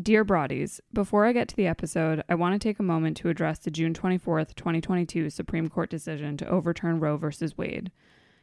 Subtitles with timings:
[0.00, 3.30] Dear Broadies, before I get to the episode, I want to take a moment to
[3.30, 7.26] address the June 24th, 2022 Supreme Court decision to overturn Roe v.
[7.56, 7.90] Wade.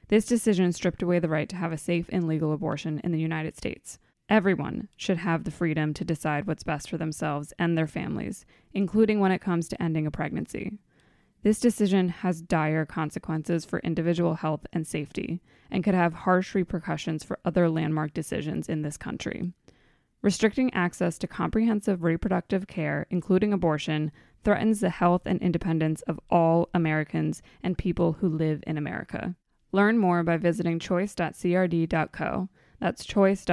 [0.10, 3.22] This decision stripped away the right to have a safe and legal abortion in the
[3.22, 4.00] United States.
[4.28, 9.22] Everyone should have the freedom to decide what's best for themselves and their families, including
[9.22, 10.80] when it comes to ending a pregnancy.
[11.44, 15.42] This decision has dire consequences for individual health and safety
[15.72, 19.54] and could have harsh repercussions for other landmark decisions in this country
[20.26, 24.12] restricting access to comprehensive reproductive care, including abortion,
[24.44, 29.36] threatens the health and independence of all Americans and people who live in America.
[29.72, 32.50] Learn more by visiting choice.crd.co.
[32.80, 33.52] That's choice.crd.co.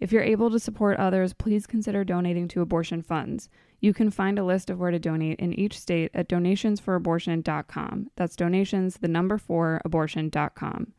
[0.00, 3.48] If you're able to support others, please consider donating to abortion funds.
[3.78, 8.10] You can find a list of where to donate in each state at donationsforabortion.com.
[8.16, 10.94] That's donations, the number four, abortion.com.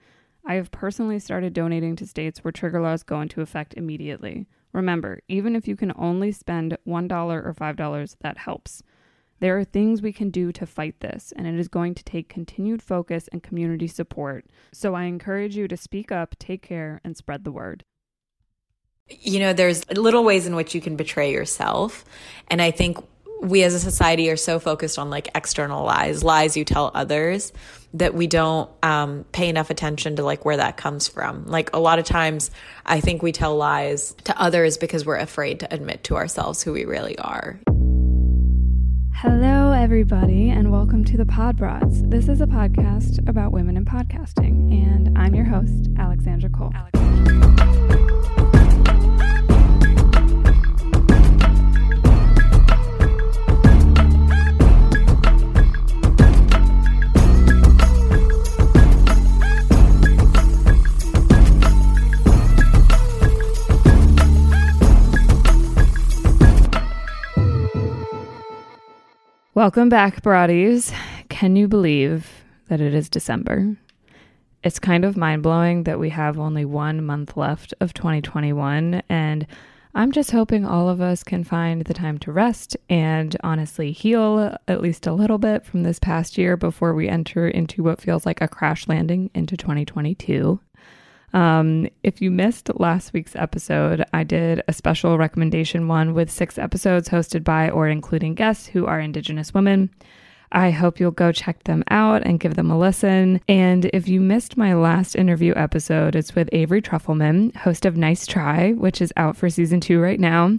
[0.46, 4.48] I have personally started donating to states where trigger laws go into effect immediately.
[4.72, 8.84] Remember, even if you can only spend $1 or $5, that helps.
[9.40, 12.28] There are things we can do to fight this, and it is going to take
[12.28, 14.46] continued focus and community support.
[14.74, 17.86] So I encourage you to speak up, take care, and spread the word.
[19.08, 22.06] You know, there's little ways in which you can betray yourself.
[22.50, 22.98] And I think
[23.42, 27.54] we as a society are so focused on like external lies, lies you tell others,
[27.94, 31.46] that we don't um, pay enough attention to like where that comes from.
[31.46, 32.52] Like a lot of times,
[32.86, 36.74] I think we tell lies to others because we're afraid to admit to ourselves who
[36.74, 37.60] we really are.
[39.14, 42.04] Hello, everybody, and welcome to the Pod Broads.
[42.04, 46.72] This is a podcast about women in podcasting, and I'm your host, Alexandra Cole.
[46.74, 48.59] Alexandra.
[69.60, 70.94] Welcome back, Broadies.
[71.28, 73.76] Can you believe that it is December?
[74.64, 79.46] It's kind of mind blowing that we have only one month left of 2021, and
[79.94, 84.56] I'm just hoping all of us can find the time to rest and honestly heal
[84.70, 88.26] at least a little bit from this past year before we enter into what feels
[88.26, 90.62] like a crash landing into 2022.
[91.34, 96.58] Um, if you missed last week's episode, I did a special recommendation one with six
[96.58, 99.90] episodes hosted by or including guests who are Indigenous women.
[100.52, 103.40] I hope you'll go check them out and give them a listen.
[103.48, 108.26] And if you missed my last interview episode, it's with Avery Trufelman, host of Nice
[108.26, 110.58] Try, which is out for season two right now.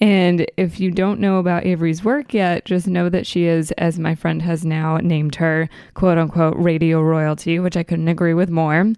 [0.00, 3.98] And if you don't know about Avery's work yet, just know that she is, as
[3.98, 8.50] my friend has now named her, quote unquote, radio royalty, which I couldn't agree with
[8.50, 8.92] more.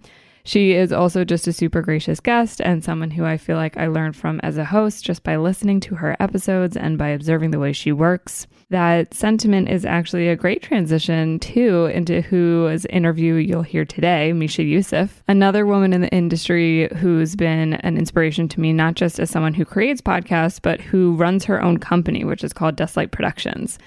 [0.48, 3.88] She is also just a super gracious guest and someone who I feel like I
[3.88, 7.58] learned from as a host just by listening to her episodes and by observing the
[7.58, 8.46] way she works.
[8.70, 14.62] That sentiment is actually a great transition too into whose interview you'll hear today, Misha
[14.62, 19.28] Euceph, another woman in the industry who's been an inspiration to me, not just as
[19.28, 23.78] someone who creates podcasts, but who runs her own company, which is called Dustlight Productions.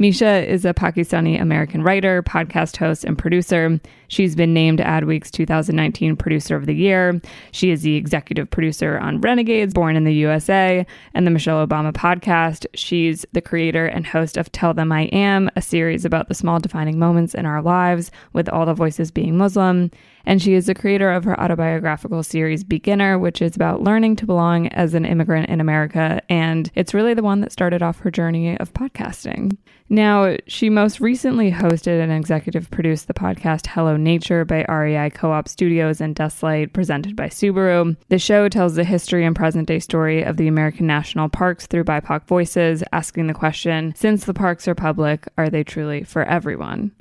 [0.00, 3.78] Misha is a Pakistani American writer, podcast host, and producer.
[4.10, 7.20] She's been named Adweek's 2019 Producer of the Year.
[7.52, 10.84] She is the executive producer on Renegades, Born in the USA,
[11.14, 12.66] and the Michelle Obama podcast.
[12.74, 16.58] She's the creator and host of Tell Them I Am, a series about the small
[16.58, 19.92] defining moments in our lives, with all the voices being Muslim.
[20.26, 24.26] And she is the creator of her autobiographical series Beginner, which is about learning to
[24.26, 26.20] belong as an immigrant in America.
[26.28, 29.56] And it's really the one that started off her journey of podcasting.
[29.92, 35.32] Now, she most recently hosted and executive produced the podcast Hello Nature by REI Co
[35.32, 37.96] op Studios and Dustlight, presented by Subaru.
[38.08, 41.84] The show tells the history and present day story of the American national parks through
[41.84, 46.92] BIPOC voices, asking the question since the parks are public, are they truly for everyone?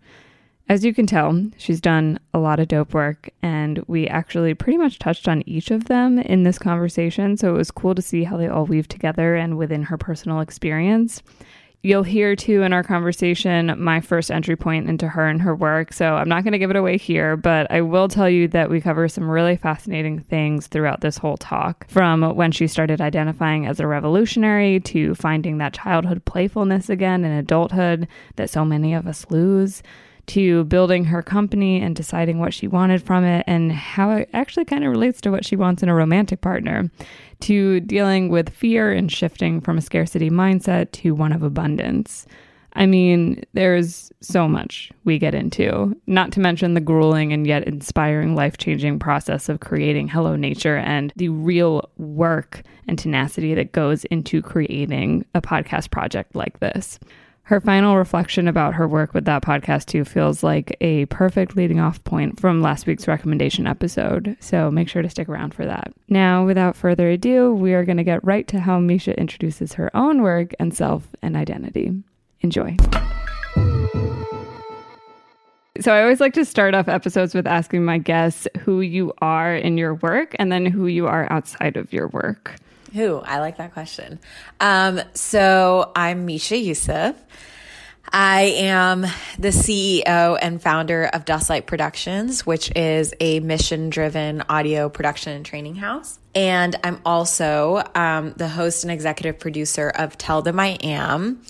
[0.69, 4.77] As you can tell, she's done a lot of dope work, and we actually pretty
[4.77, 7.37] much touched on each of them in this conversation.
[7.37, 10.41] So it was cool to see how they all weave together and within her personal
[10.41, 11.23] experience.
[11.81, 15.93] You'll hear too in our conversation my first entry point into her and her work.
[15.93, 18.69] So I'm not going to give it away here, but I will tell you that
[18.69, 23.65] we cover some really fascinating things throughout this whole talk from when she started identifying
[23.65, 29.07] as a revolutionary to finding that childhood playfulness again in adulthood that so many of
[29.07, 29.81] us lose
[30.29, 34.65] to building her company and deciding what she wanted from it and how it actually
[34.65, 36.89] kind of relates to what she wants in a romantic partner,
[37.39, 42.27] to dealing with fear and shifting from a scarcity mindset to one of abundance.
[42.73, 47.63] I mean, there's so much we get into, not to mention the grueling and yet
[47.63, 53.71] inspiring life changing process of creating Hello Nature and the real work and tenacity that
[53.71, 56.99] goes into creating a podcast project like this.
[57.49, 61.79] Her final reflection about her work with that podcast, too, feels like a perfect leading
[61.79, 64.37] off point from last week's recommendation episode.
[64.39, 65.91] So make sure to stick around for that.
[66.09, 69.89] Now, without further ado, we are going to get right to how Misha introduces her
[69.97, 71.91] own work and self and identity.
[72.41, 72.77] Enjoy.
[75.79, 79.55] So, I always like to start off episodes with asking my guests who you are
[79.55, 82.59] in your work and then who you are outside of your work.
[82.93, 83.17] Who?
[83.17, 84.19] I like that question.
[84.59, 87.15] Um, so, I'm Misha Euceph.
[88.11, 89.01] I am
[89.37, 95.45] the CEO and founder of Dustlight Productions, which is a mission driven audio production and
[95.45, 96.19] training house.
[96.33, 101.41] And I'm also um, the host and executive producer of Tell Them I Am.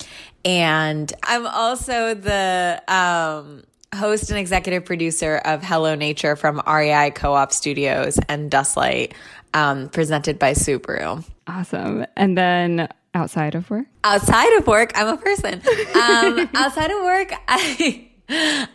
[0.43, 3.63] And I'm also the um,
[3.93, 9.13] host and executive producer of Hello Nature from REI Co op Studios and Dustlight,
[9.53, 11.23] um, presented by Subaru.
[11.47, 12.05] Awesome.
[12.15, 13.87] And then outside of work?
[14.03, 15.61] Outside of work, I'm a person.
[15.95, 18.05] Um, outside of work, I.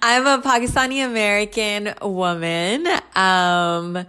[0.03, 2.89] I'm a Pakistani American woman.
[3.15, 4.05] Um,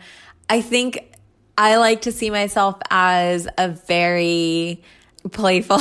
[0.50, 1.16] I think
[1.56, 4.84] I like to see myself as a very
[5.32, 5.80] playful,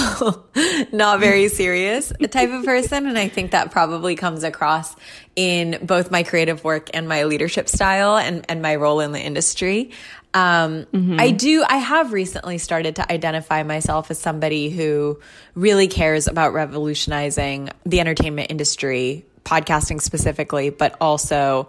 [0.93, 3.07] not very serious type of person.
[3.07, 4.95] And I think that probably comes across
[5.37, 9.21] in both my creative work and my leadership style and, and my role in the
[9.21, 9.91] industry.
[10.35, 11.17] Um, mm-hmm.
[11.19, 15.21] I do, I have recently started to identify myself as somebody who
[15.55, 21.69] really cares about revolutionizing the entertainment industry, podcasting specifically, but also,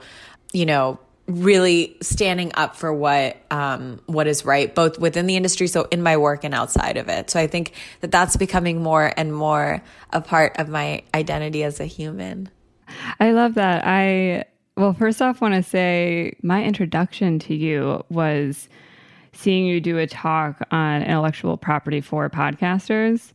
[0.51, 5.67] you know, really standing up for what um, what is right, both within the industry,
[5.67, 7.29] so in my work and outside of it.
[7.29, 9.81] So I think that that's becoming more and more
[10.11, 12.49] a part of my identity as a human.
[13.19, 13.83] I love that.
[13.85, 14.45] I
[14.77, 18.67] well, first off, want to say my introduction to you was
[19.31, 23.31] seeing you do a talk on intellectual property for podcasters.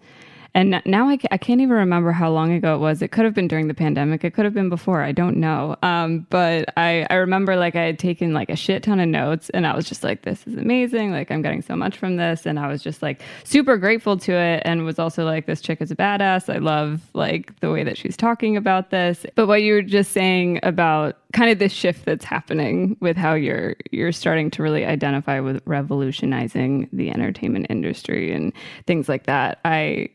[0.54, 3.02] And now I, I can't even remember how long ago it was.
[3.02, 4.24] It could have been during the pandemic.
[4.24, 5.02] It could have been before.
[5.02, 5.76] I don't know.
[5.82, 9.50] Um, but I, I remember like I had taken like a shit ton of notes
[9.50, 11.12] and I was just like, this is amazing.
[11.12, 12.46] Like I'm getting so much from this.
[12.46, 15.80] And I was just like super grateful to it and was also like, this chick
[15.80, 16.52] is a badass.
[16.52, 19.24] I love like the way that she's talking about this.
[19.36, 23.34] But what you were just saying about kind of this shift that's happening with how
[23.34, 28.52] you're you're starting to really identify with revolutionizing the entertainment industry and
[28.86, 29.60] things like that.
[29.64, 30.08] I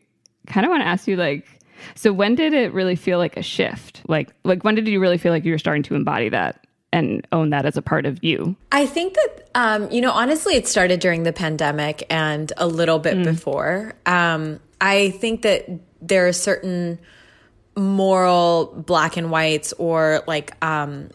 [0.46, 1.46] kind of want to ask you like
[1.94, 4.02] so when did it really feel like a shift?
[4.08, 7.26] Like like when did you really feel like you were starting to embody that and
[7.32, 8.56] own that as a part of you?
[8.72, 12.98] I think that um, you know honestly it started during the pandemic and a little
[12.98, 13.24] bit mm.
[13.24, 13.94] before.
[14.06, 15.66] Um, i think that
[16.02, 16.98] there are certain
[17.76, 21.10] moral black and whites or like um,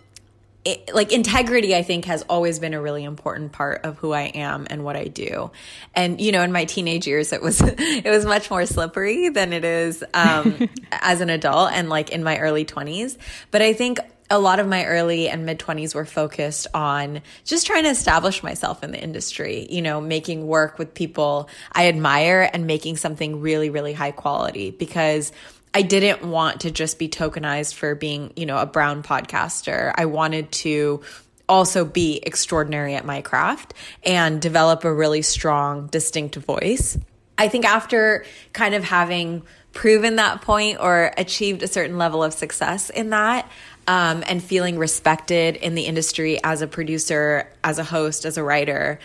[0.64, 4.24] it, like integrity i think has always been a really important part of who i
[4.24, 5.52] am and what i do.
[5.96, 9.54] And you know in my teenage years it was it was much more slippery than
[9.54, 13.18] it is um, as an adult and like in my early 20s
[13.50, 14.00] but i think
[14.32, 18.42] a lot of my early and mid 20s were focused on just trying to establish
[18.42, 23.42] myself in the industry, you know, making work with people I admire and making something
[23.42, 24.72] really, really high quality.
[24.72, 25.34] Because
[25.74, 29.94] I didn't want to just be tokenized for being, you know, a brown podcaster.
[29.96, 31.02] I wanted to
[31.48, 33.74] also be extraordinary at my craft
[34.04, 36.98] and develop a really strong, distinct voice.
[37.38, 39.44] I think after kind of having
[39.74, 43.50] proven that point or achieved a certain level of success in that,
[43.88, 48.44] um, and feeling respected in the industry as a producer, as a host, as a
[48.44, 49.00] writer,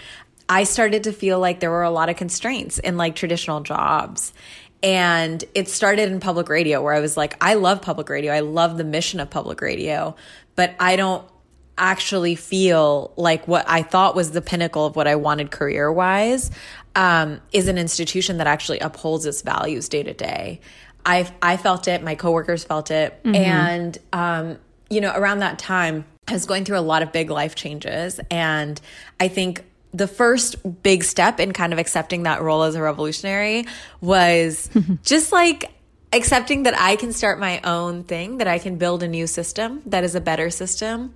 [0.49, 4.33] I started to feel like there were a lot of constraints in like traditional jobs.
[4.83, 8.33] And it started in public radio where I was like, I love public radio.
[8.33, 10.14] I love the mission of public radio,
[10.54, 11.26] but I don't
[11.78, 16.50] actually feel like what I thought was the pinnacle of what I wanted career wise
[16.95, 20.61] um, is an institution that actually upholds its values day to day.
[21.04, 22.02] I I felt it.
[22.02, 23.35] My coworkers felt it, mm-hmm.
[23.35, 24.59] and um,
[24.90, 28.18] you know, around that time, I was going through a lot of big life changes,
[28.30, 28.80] and
[29.21, 29.64] I think
[29.97, 33.67] the first big step in kind of accepting that role as a revolutionary
[34.00, 34.69] was
[35.03, 35.73] just like
[36.12, 39.83] accepting that I can start my own thing, that I can build a new system
[39.87, 41.15] that is a better system.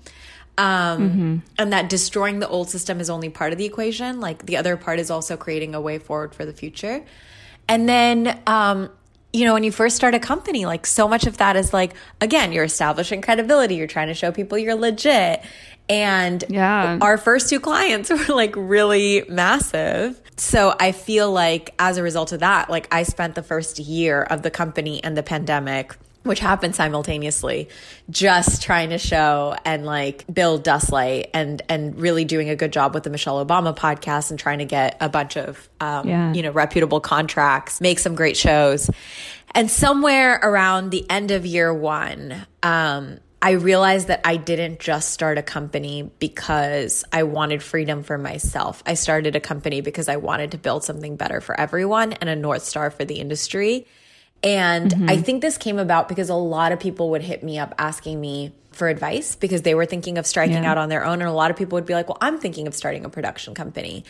[0.59, 1.37] Um, mm-hmm.
[1.59, 4.21] And that destroying the old system is only part of the equation.
[4.21, 7.05] Like the other part is also creating a way forward for the future.
[7.69, 8.91] And then, um,
[9.33, 11.95] you know, when you first start a company, like so much of that is like,
[12.21, 15.43] again, you're establishing credibility, you're trying to show people you're legit.
[15.91, 16.99] And Yeah.
[17.03, 20.19] our first two clients were like really massive.
[20.37, 24.23] So I feel like as a result of that, like I spent the first year
[24.23, 27.67] of the company and the pandemic which happened simultaneously
[28.11, 32.93] just trying to show and like build dustlight and and really doing a good job
[32.93, 36.31] with the michelle obama podcast and trying to get a bunch of um, Yeah.
[36.35, 38.91] you know reputable contracts make some great shows
[39.55, 45.13] and somewhere around the end of year one um, I realized that I didn't just
[45.13, 48.83] start a company because I wanted freedom for myself.
[48.85, 52.37] I started a company because I wanted to build something better for everyone and a
[52.37, 53.87] North Star for the industry.
[54.43, 55.11] And mm-hmm.
[55.11, 58.21] I think this came about because a lot of people would hit me up asking
[58.21, 60.71] me for advice because they were thinking of striking Yeah.
[60.71, 61.21] out on their own.
[61.21, 63.55] And a lot of people would be like, well, I'm thinking of starting a production
[63.55, 64.05] company.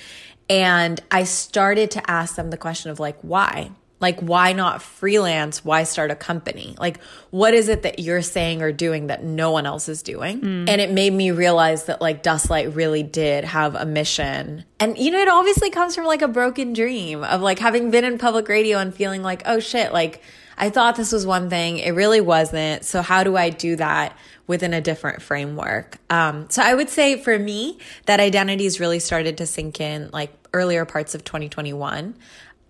[0.49, 3.71] And I started to ask them the question of like, why?
[4.01, 5.65] Like, why not freelance?
[5.65, 6.75] Why start a company?
[6.79, 10.43] Like, what is it that you're saying or doing that no one else is doing?
[10.43, 14.65] And it made me realize that like Dustlight really did have a mission.
[14.79, 18.05] And, you know, it obviously comes from like a broken dream of like having been
[18.05, 20.23] in public radio and feeling like, oh shit, like
[20.61, 21.79] I thought this was one thing.
[21.79, 22.85] It really wasn't.
[22.85, 24.17] So how do I do that
[24.47, 25.97] within a different framework?
[26.11, 30.33] Um, so I would say for me, that identity's really started to sink in like
[30.53, 32.15] earlier parts of 2021.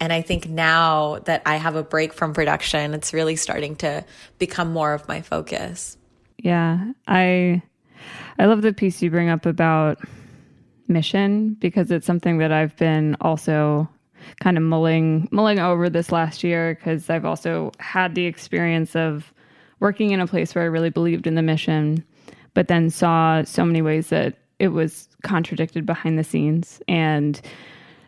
[0.00, 4.04] And I think now that I have a break from production, it's really starting to
[4.38, 5.98] become more of my focus.
[6.38, 7.62] Yeah, I
[8.38, 9.98] I love the piece you bring up about
[10.88, 13.88] mission because it's something that I've been also
[14.40, 19.32] kind of mulling mulling over this last year because I've also had the experience of
[19.80, 22.04] working in a place where I really believed in the mission,
[22.54, 27.40] but then saw so many ways that it was contradicted behind the scenes and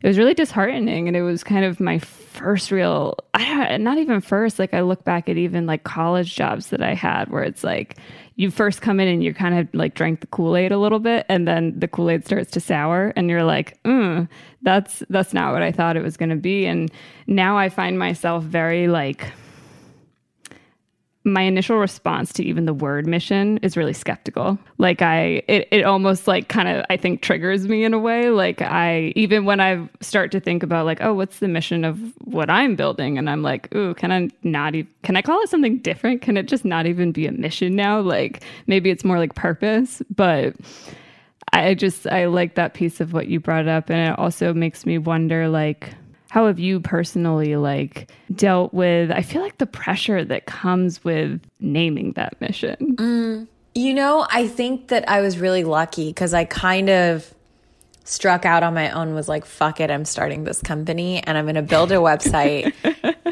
[0.02, 4.58] it was really disheartening and it was kind of my first real not even first
[4.58, 7.96] like i look back at even like college jobs that i had where it's like
[8.36, 11.26] you first come in and you kind of like drank the kool-aid a little bit
[11.28, 14.26] and then the kool-aid starts to sour and you're like mm,
[14.62, 16.66] that's that's not what i thought it was going to be.
[16.66, 16.90] And
[17.26, 19.30] now i find myself very like
[21.24, 24.58] my initial response to even the word mission is really skeptical.
[24.78, 28.30] Like I it, it almost like kind of I think triggers me in a way.
[28.30, 31.98] Like I even when I start to think about like, oh, what's the mission of
[32.24, 33.18] what I'm building?
[33.18, 36.22] And I'm like, ooh, can I not even can I call it something different?
[36.22, 38.00] Can it just not even be a mission now?
[38.00, 40.56] Like maybe it's more like purpose, but
[41.52, 44.86] I just I like that piece of what you brought up and it also makes
[44.86, 45.94] me wonder like
[46.32, 51.42] how have you personally like dealt with i feel like the pressure that comes with
[51.60, 52.76] naming that mission?
[52.96, 57.32] Mm, you know, I think that I was really lucky because I kind of
[58.04, 61.44] struck out on my own was like fuck it i'm starting this company and i'm
[61.44, 62.74] going to build a website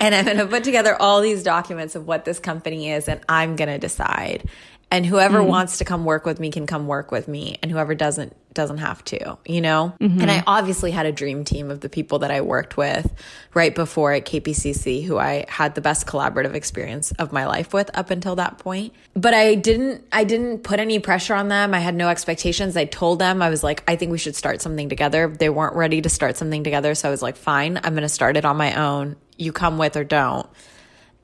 [0.00, 3.21] and i'm going to put together all these documents of what this company is and
[3.28, 4.49] i'm going to decide
[4.90, 5.49] and whoever hmm.
[5.49, 8.78] wants to come work with me can come work with me and whoever doesn't doesn't
[8.78, 9.94] have to you know?
[10.00, 10.20] Mm-hmm.
[10.20, 13.12] And i obviously had a dream team of the people that i worked with
[13.54, 17.90] right before at kpcc who i had the best collaborative experience of my life with
[17.97, 18.92] up until that point.
[19.14, 21.75] But i didn't i didn't put any pressure on them.
[21.75, 22.76] I had no expectations.
[22.76, 25.28] I told them i was like i think we should start something together.
[25.28, 28.09] They weren't ready to start something together so i was like fine i'm going to
[28.09, 29.16] start it on my own.
[29.37, 30.47] You come with or don't.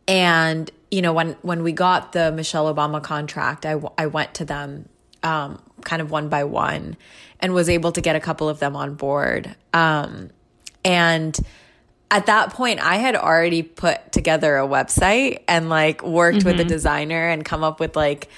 [0.09, 4.45] And you know when when we got the Michelle Obama contract, I I went to
[4.45, 4.89] them
[5.23, 6.97] um, kind of one by one
[7.41, 9.55] and was able to get a couple of them on board.
[9.75, 10.31] Um,
[10.85, 11.39] and
[12.11, 16.65] at that point, I had already put together a website and like worked with a
[16.65, 18.29] designer and come up with like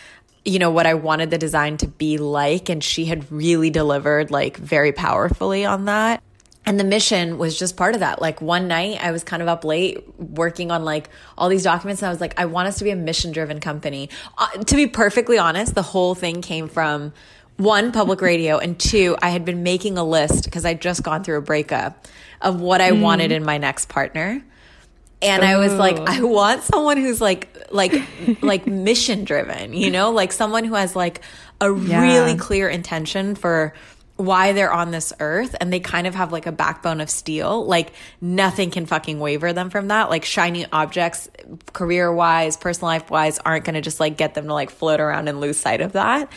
[0.44, 4.30] you know what I wanted the design to be like, and she had really delivered
[4.30, 6.22] like very powerfully on that.
[6.68, 8.20] And the mission was just part of that.
[8.20, 11.08] Like one night I was kind of up late working on like
[11.38, 13.58] all these documents and I was like, I want us to be a mission driven
[13.58, 14.10] company.
[14.36, 17.14] Uh, to be perfectly honest, the whole thing came from
[17.56, 21.24] one, public radio, and two, I had been making a list because I'd just gone
[21.24, 22.06] through a breakup
[22.42, 24.44] of what I wanted in my next partner.
[25.22, 27.94] And I was like, I want someone who's like, like,
[28.42, 31.22] like mission driven, you know, like someone who has like
[31.60, 32.02] a Yeah.
[32.02, 33.74] really clear intention for
[34.18, 37.64] why they're on this earth and they kind of have like a backbone of steel.
[37.64, 40.10] Like nothing can fucking waver them from that.
[40.10, 41.30] Like shiny objects,
[41.72, 44.98] career wise, personal life wise, aren't going to just like get them to like float
[44.98, 46.32] around and lose sight of that.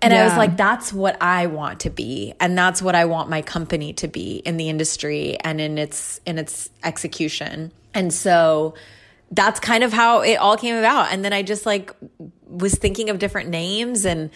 [0.00, 2.34] And I was like, that's what I want to be.
[2.40, 6.20] And that's what I want my company to be in the industry and in its
[6.26, 7.70] in its execution.
[7.94, 8.74] And so
[9.30, 11.12] that's kind of how it all came about.
[11.12, 11.94] And then I just like
[12.46, 14.30] was thinking of different names and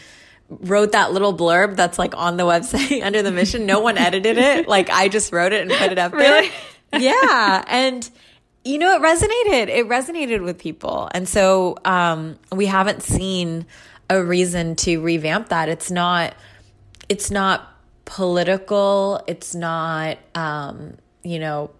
[0.49, 3.67] wrote that little blurb that's like on the website under the mission.
[3.67, 4.69] No one edited it.
[4.69, 6.49] Like I just wrote it and put it up Really?
[6.49, 6.59] there.
[7.00, 7.64] Yeah.
[7.67, 8.09] And
[8.64, 9.69] you know, it resonated.
[9.69, 11.09] It resonated with people.
[11.12, 13.67] And so um, we haven't seen
[14.09, 15.69] a reason to revamp that.
[15.69, 16.35] It's not
[17.09, 17.78] it's not
[18.09, 19.23] political.
[19.26, 21.71] It's not, um, you know,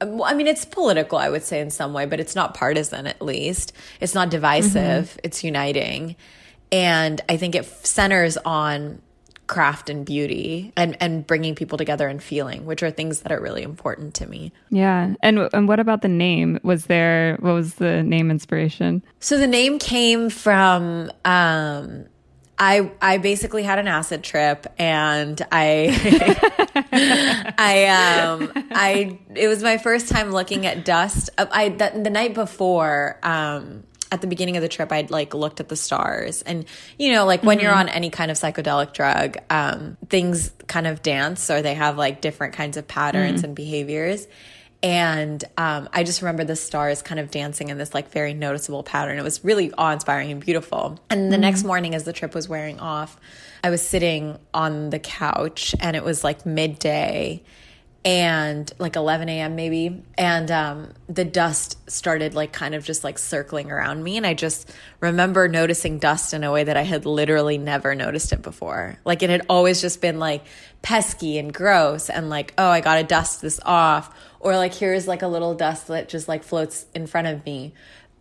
[0.00, 3.22] I mean, it's political, I would say, in some way, but it's not partisan, at
[3.22, 3.72] least.
[4.00, 5.20] It's not divisive, mm-hmm.
[5.22, 6.16] it's uniting.
[6.74, 9.00] And I think it centers on
[9.46, 13.40] craft and beauty and and bringing people together and feeling which are things that are
[13.40, 14.50] really important to me.
[14.70, 15.14] Yeah.
[15.22, 16.58] And and what about the name?
[16.64, 19.04] Was there what was the name inspiration?
[19.20, 22.06] So the name came from um
[22.58, 25.94] I I basically had an acid trip and I
[27.56, 31.30] I um I it was my first time looking at dust.
[31.38, 35.60] I the, the night before um at the beginning of the trip I'd like looked
[35.60, 36.64] at the stars and
[36.98, 37.64] you know like when mm-hmm.
[37.64, 41.98] you're on any kind of psychedelic drug um things kind of dance or they have
[41.98, 43.46] like different kinds of patterns mm-hmm.
[43.46, 44.26] and behaviors
[44.82, 48.82] and um, I just remember the stars kind of dancing in this like very noticeable
[48.82, 49.18] pattern.
[49.18, 51.00] It was really awe inspiring and beautiful.
[51.08, 51.40] And the mm-hmm.
[51.40, 53.18] next morning, as the trip was wearing off,
[53.62, 57.42] I was sitting on the couch and it was like midday
[58.04, 59.56] and like 11 a.m.
[59.56, 60.02] maybe.
[60.18, 64.16] And um, the dust started like kind of just like circling around me.
[64.16, 64.70] And I just
[65.00, 68.98] remember noticing dust in a way that I had literally never noticed it before.
[69.04, 70.44] Like it had always just been like
[70.82, 75.08] pesky and gross and like, oh, I got to dust this off or like here's
[75.08, 77.72] like a little dust that just like floats in front of me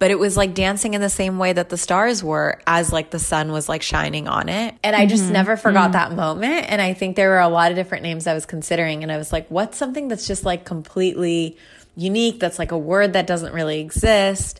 [0.04, 3.10] but it was like dancing in the same way that the stars were as like
[3.12, 5.32] the sun was like shining on it and i just mm-hmm.
[5.32, 5.94] never forgot mm-hmm.
[5.94, 9.02] that moment and i think there were a lot of different names i was considering
[9.02, 11.56] and i was like what's something that's just like completely
[11.96, 14.60] unique that's like a word that doesn't really exist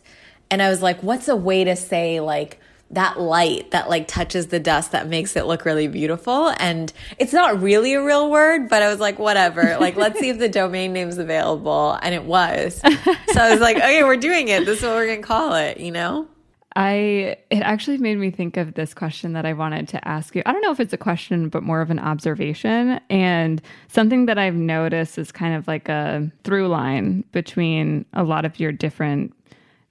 [0.50, 2.58] and i was like what's a way to say like
[2.94, 6.52] that light that like touches the dust that makes it look really beautiful.
[6.58, 9.76] And it's not really a real word, but I was like, whatever.
[9.78, 11.98] Like, let's see if the domain name's available.
[12.02, 12.80] And it was.
[12.80, 14.64] So I was like, okay, we're doing it.
[14.64, 16.28] This is what we're going to call it, you know?
[16.76, 20.42] I it actually made me think of this question that I wanted to ask you.
[20.44, 23.00] I don't know if it's a question, but more of an observation.
[23.08, 28.44] And something that I've noticed is kind of like a through line between a lot
[28.44, 29.32] of your different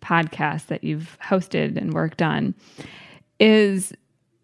[0.04, 2.54] podcasts that you've hosted and worked on
[3.40, 3.94] is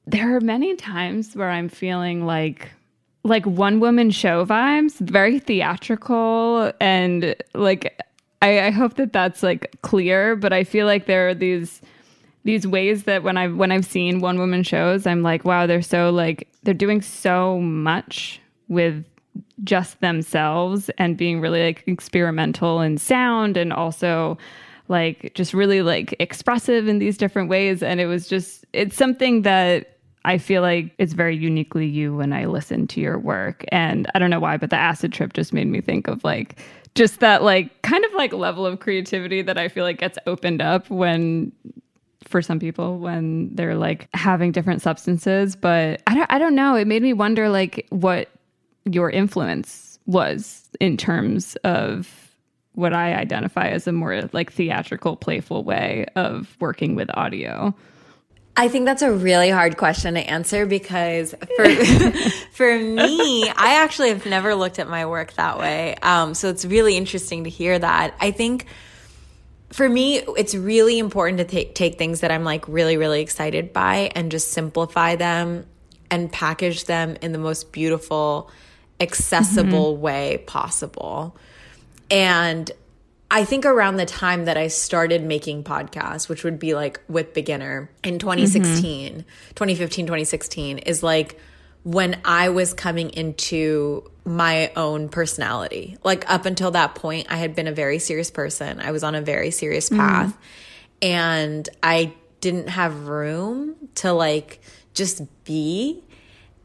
[0.07, 2.71] there are many times where I'm feeling like
[3.23, 8.01] like one woman show vibes, very theatrical and like
[8.41, 11.81] I, I hope that that's like clear, but I feel like there are these
[12.45, 15.81] these ways that when I've when I've seen one woman shows, I'm like, wow, they're
[15.81, 19.03] so like they're doing so much with
[19.63, 24.37] just themselves and being really like experimental in sound and also
[24.89, 27.81] like just really like expressive in these different ways.
[27.81, 32.33] And it was just it's something that I feel like it's very uniquely you when
[32.33, 33.63] I listen to your work.
[33.71, 36.59] And I don't know why but the acid trip just made me think of like
[36.95, 40.61] just that like kind of like level of creativity that I feel like gets opened
[40.61, 41.51] up when
[42.25, 45.55] for some people when they're like having different substances.
[45.55, 46.75] But I don't I don't know.
[46.75, 48.29] It made me wonder like what
[48.85, 52.28] your influence was in terms of
[52.79, 57.75] what I identify as a more like theatrical, playful way of working with audio?
[58.55, 61.69] I think that's a really hard question to answer because for
[62.51, 65.95] for me, I actually have never looked at my work that way.
[66.01, 68.15] Um, so it's really interesting to hear that.
[68.19, 68.65] I think
[69.71, 73.71] for me, it's really important to take take things that I'm like really really excited
[73.71, 75.65] by and just simplify them
[76.11, 78.49] and package them in the most beautiful,
[78.99, 80.01] accessible mm-hmm.
[80.01, 81.37] way possible.
[82.11, 82.71] And
[83.31, 87.33] I think around the time that I started making podcasts, which would be like with
[87.33, 89.19] beginner in 2016, mm-hmm.
[89.19, 91.39] 2015, 2016, is like
[91.83, 95.97] when I was coming into my own personality.
[96.03, 98.79] Like up until that point, I had been a very serious person.
[98.79, 99.99] I was on a very serious mm-hmm.
[99.99, 100.29] path.
[100.29, 100.39] Mm-hmm.
[101.01, 104.59] And I didn't have room to like
[104.93, 106.03] just be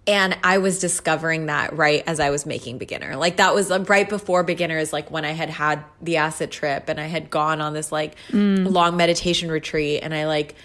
[0.07, 3.17] and I was discovering that right as I was making beginner.
[3.17, 7.01] Like that was right before beginners, like when I had had the acid trip and
[7.01, 8.71] I had gone on this like mm.
[8.71, 10.57] long meditation retreat and I like,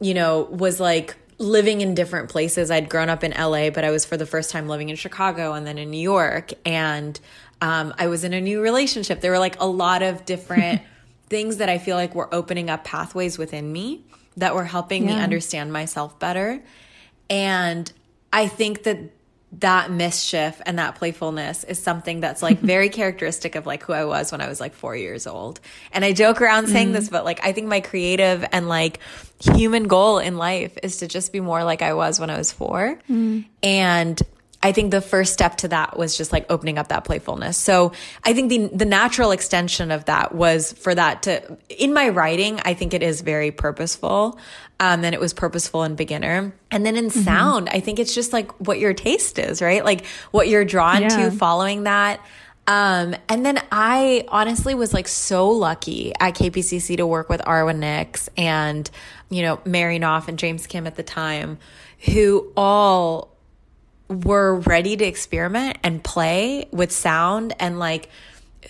[0.00, 2.70] you know, was like living in different places.
[2.70, 5.54] I'd grown up in LA, but I was for the first time living in Chicago
[5.54, 6.52] and then in New York.
[6.66, 7.18] And
[7.62, 9.22] um, I was in a new relationship.
[9.22, 10.82] There were like a lot of different
[11.30, 14.04] things that I feel like were opening up pathways within me
[14.36, 15.16] that were helping yeah.
[15.16, 16.62] me understand myself better.
[17.30, 17.90] And
[18.32, 18.98] I think that
[19.58, 24.06] that mischief and that playfulness is something that's like very characteristic of like who I
[24.06, 25.60] was when I was like 4 years old.
[25.92, 26.92] And I joke around saying mm.
[26.94, 29.00] this but like I think my creative and like
[29.40, 32.50] human goal in life is to just be more like I was when I was
[32.50, 32.98] 4.
[33.10, 33.44] Mm.
[33.62, 34.22] And
[34.62, 37.56] I think the first step to that was just like opening up that playfulness.
[37.56, 37.92] So
[38.24, 42.60] I think the the natural extension of that was for that to in my writing,
[42.64, 44.38] I think it is very purposeful.
[44.80, 46.52] Um, and it was purposeful in beginner.
[46.72, 47.20] And then in mm-hmm.
[47.20, 49.84] sound, I think it's just like what your taste is, right?
[49.84, 51.08] Like what you're drawn yeah.
[51.08, 52.20] to following that.
[52.66, 57.78] Um, and then I honestly was like so lucky at KPCC to work with Arwen
[57.78, 58.88] Nix and,
[59.30, 61.58] you know, Mary Knopf and James Kim at the time,
[62.12, 63.31] who all
[64.12, 68.08] were ready to experiment and play with sound and like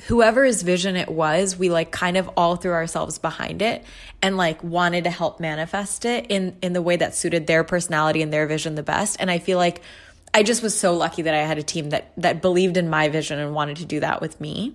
[0.07, 3.85] whoever's vision it was, we like kind of all threw ourselves behind it
[4.22, 8.22] and like wanted to help manifest it in in the way that suited their personality
[8.22, 9.16] and their vision the best.
[9.20, 9.83] And I feel like
[10.35, 13.09] I just was so lucky that I had a team that that believed in my
[13.09, 14.74] vision and wanted to do that with me.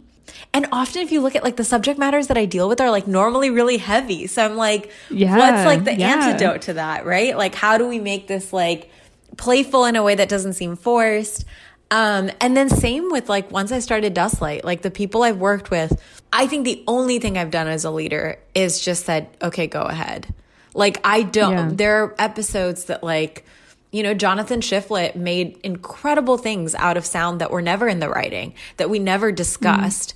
[0.53, 2.91] And often if you look at like the subject matters that I deal with are
[2.91, 4.27] like normally really heavy.
[4.27, 6.29] So I'm like, yeah, what's like the yeah.
[6.29, 7.35] antidote to that, right?
[7.35, 8.91] Like how do we make this like
[9.37, 11.45] playful in a way that doesn't seem forced?
[11.89, 15.71] Um, and then same with like once I started Dustlight, like the people I've worked
[15.71, 16.01] with,
[16.33, 19.83] I think the only thing I've done as a leader is just said, okay, go
[19.83, 20.27] ahead.
[20.73, 21.69] Like I don't, yeah.
[21.73, 23.45] there are episodes that like,
[23.91, 28.09] you know, Jonathan Shiflett made incredible things out of sound that were never in the
[28.09, 30.13] writing, that we never discussed.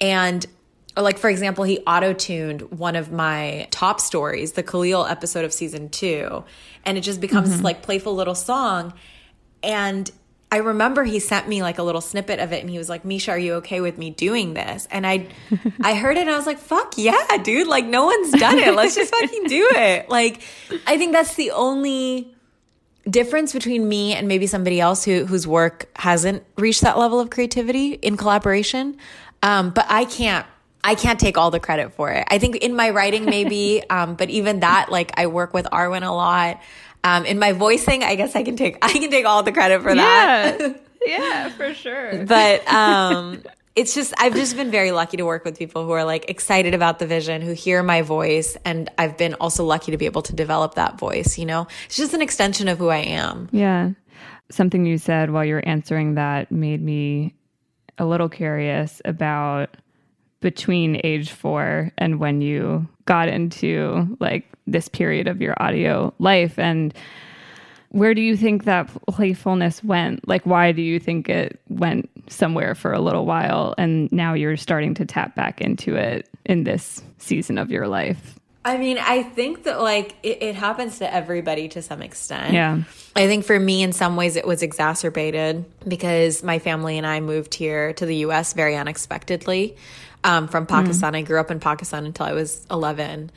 [0.00, 0.06] Mm.
[0.06, 0.46] And
[0.96, 5.88] like for example, he auto-tuned one of my top stories, the Khalil episode of season
[5.88, 6.44] two,
[6.84, 7.58] and it just becomes mm-hmm.
[7.58, 8.94] this like playful little song.
[9.62, 10.10] And
[10.52, 13.06] I remember he sent me like a little snippet of it and he was like,
[13.06, 14.86] Misha, are you okay with me doing this?
[14.90, 15.28] And I
[15.82, 17.68] I heard it and I was like, fuck yeah, dude.
[17.68, 18.74] Like no one's done it.
[18.74, 20.08] Let's just fucking do it.
[20.12, 20.42] Like
[20.86, 22.34] I think that's the only
[23.08, 27.30] difference between me and maybe somebody else who whose work hasn't reached that level of
[27.30, 28.98] creativity in collaboration.
[29.42, 30.46] Um, but I can't
[30.84, 32.26] I can't take all the credit for it.
[32.28, 36.02] I think in my writing maybe, um, but even that, like I work with Arwen
[36.02, 36.60] a lot.
[37.04, 39.82] Um, in my voicing, I guess I can take I can take all the credit
[39.82, 40.60] for that.
[40.60, 40.74] Yeah,
[41.06, 42.24] yeah for sure.
[42.26, 43.42] but um,
[43.74, 46.74] it's just I've just been very lucky to work with people who are like excited
[46.74, 50.22] about the vision, who hear my voice, and I've been also lucky to be able
[50.22, 51.38] to develop that voice.
[51.38, 53.48] You know, it's just an extension of who I am.
[53.52, 53.92] Yeah.
[54.50, 57.34] Something you said while you were answering that made me
[57.98, 59.76] a little curious about
[60.42, 66.58] between age four and when you got into like this period of your audio life
[66.58, 66.92] and
[67.88, 72.74] where do you think that playfulness went like why do you think it went somewhere
[72.74, 77.02] for a little while and now you're starting to tap back into it in this
[77.18, 81.66] season of your life I mean, I think that like it, it, happens to everybody
[81.70, 82.54] to some extent.
[82.54, 82.82] Yeah.
[83.16, 87.18] I think for me, in some ways, it was exacerbated because my family and I
[87.18, 89.76] moved here to the US very unexpectedly
[90.24, 91.12] um, from Pakistan.
[91.12, 91.16] Mm.
[91.16, 93.30] I grew up in Pakistan until I was 11.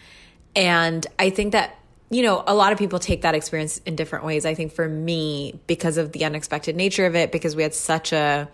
[0.56, 1.78] And I think that,
[2.10, 4.46] you know, a lot of people take that experience in different ways.
[4.46, 8.14] I think for me, because of the unexpected nature of it, because we had such
[8.14, 8.48] a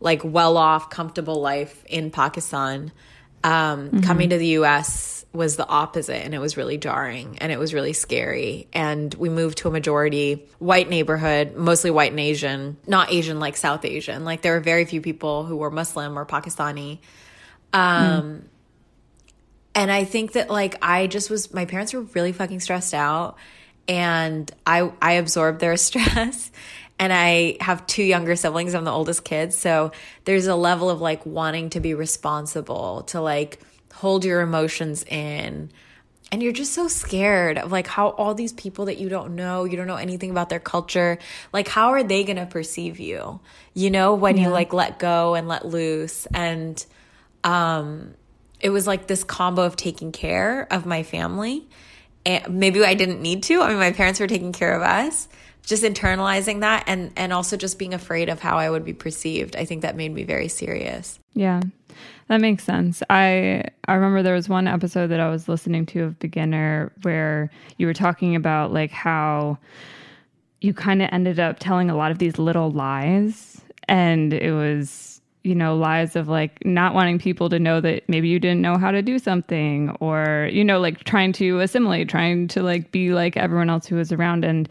[0.00, 2.92] like well off, comfortable life in Pakistan,
[3.42, 4.00] um, mm-hmm.
[4.00, 7.74] coming to the US was the opposite and it was really jarring and it was
[7.74, 8.68] really scary.
[8.72, 13.56] And we moved to a majority white neighborhood, mostly white and Asian, not Asian like
[13.56, 14.24] South Asian.
[14.24, 17.00] Like there were very few people who were Muslim or Pakistani.
[17.74, 18.42] Um, mm.
[19.74, 23.36] And I think that like I just was, my parents were really fucking stressed out,
[23.88, 26.50] and I I absorbed their stress.
[26.96, 28.72] And I have two younger siblings.
[28.72, 29.90] I'm the oldest kid, so
[30.24, 33.58] there's a level of like wanting to be responsible, to like
[33.94, 35.72] hold your emotions in.
[36.30, 39.64] And you're just so scared of like how all these people that you don't know,
[39.64, 41.18] you don't know anything about their culture,
[41.52, 43.40] like how are they going to perceive you?
[43.72, 44.44] You know, when yeah.
[44.44, 46.84] you like let go and let loose and
[47.44, 48.14] um,
[48.60, 51.68] it was like this combo of taking care of my family.
[52.26, 53.60] And maybe I didn't need to.
[53.60, 55.28] I mean, my parents were taking care of us.
[55.62, 59.56] Just internalizing that and and also just being afraid of how I would be perceived.
[59.56, 61.18] I think that made me very serious.
[61.32, 61.60] Yeah.
[62.28, 63.02] That makes sense.
[63.08, 67.50] I I remember there was one episode that I was listening to of Beginner where
[67.78, 69.58] you were talking about like how
[70.60, 75.13] you kind of ended up telling a lot of these little lies and it was
[75.44, 78.78] you know, lies of like not wanting people to know that maybe you didn't know
[78.78, 83.12] how to do something or, you know, like trying to assimilate, trying to like be
[83.12, 84.42] like everyone else who was around.
[84.42, 84.68] And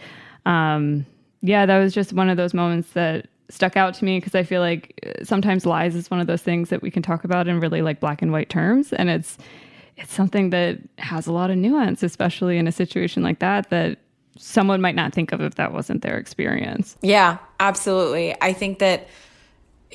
[0.48, 1.06] um,
[1.42, 4.42] yeah, that was just one of those moments that stuck out to me because I
[4.42, 7.48] feel like uh, sometimes lies is one of those things that we can talk about
[7.48, 8.92] in really like black and white terms.
[8.94, 9.38] And it's,
[9.96, 14.00] it's something that has a lot of nuance, especially in a situation like that, that
[14.40, 16.98] someone might not think of if that wasn't their experience.
[17.04, 18.36] Yeah, absolutely.
[18.42, 19.08] I think that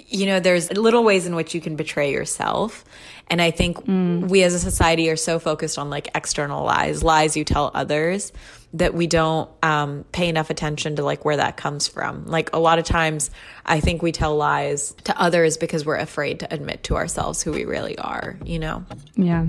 [0.06, 2.84] you know, there's little ways in which you can betray yourself.
[3.30, 4.28] And I think mm.
[4.28, 8.32] we as a society are so focused on like external lies, lies you tell others,
[8.74, 12.26] that we don't um, pay enough attention to like where that comes from.
[12.26, 13.30] Like a lot of times,
[13.66, 17.52] I think we tell lies to others because we're afraid to admit to ourselves who
[17.52, 18.84] we really are, you know?
[19.16, 19.46] Yeah,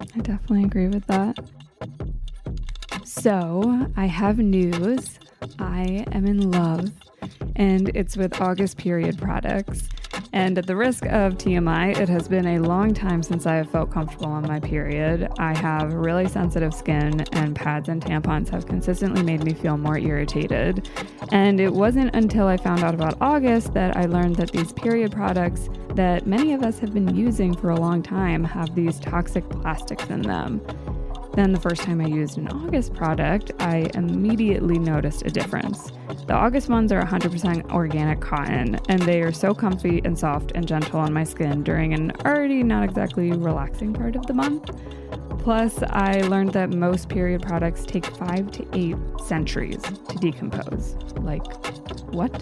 [0.00, 1.38] I definitely agree with that.
[3.04, 5.18] So I have news.
[5.58, 6.90] I am in love,
[7.56, 9.88] and it's with August Period products.
[10.32, 13.70] And at the risk of TMI, it has been a long time since I have
[13.70, 15.28] felt comfortable on my period.
[15.38, 19.98] I have really sensitive skin, and pads and tampons have consistently made me feel more
[19.98, 20.88] irritated.
[21.32, 25.12] And it wasn't until I found out about August that I learned that these period
[25.12, 29.48] products that many of us have been using for a long time have these toxic
[29.48, 30.60] plastics in them.
[31.34, 35.92] Then, the first time I used an August product, I immediately noticed a difference.
[36.26, 40.66] The August ones are 100% organic cotton, and they are so comfy and soft and
[40.66, 44.70] gentle on my skin during an already not exactly relaxing part of the month.
[45.38, 50.96] Plus, I learned that most period products take five to eight centuries to decompose.
[51.18, 51.44] Like,
[52.12, 52.32] what?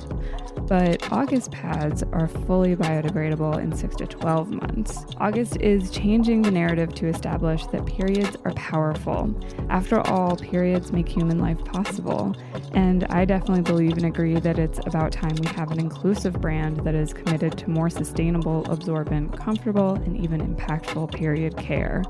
[0.67, 5.05] But August pads are fully biodegradable in 6 to 12 months.
[5.19, 9.35] August is changing the narrative to establish that periods are powerful.
[9.69, 12.35] After all, periods make human life possible.
[12.73, 16.79] And I definitely believe and agree that it's about time we have an inclusive brand
[16.85, 22.03] that is committed to more sustainable, absorbent, comfortable, and even impactful period care.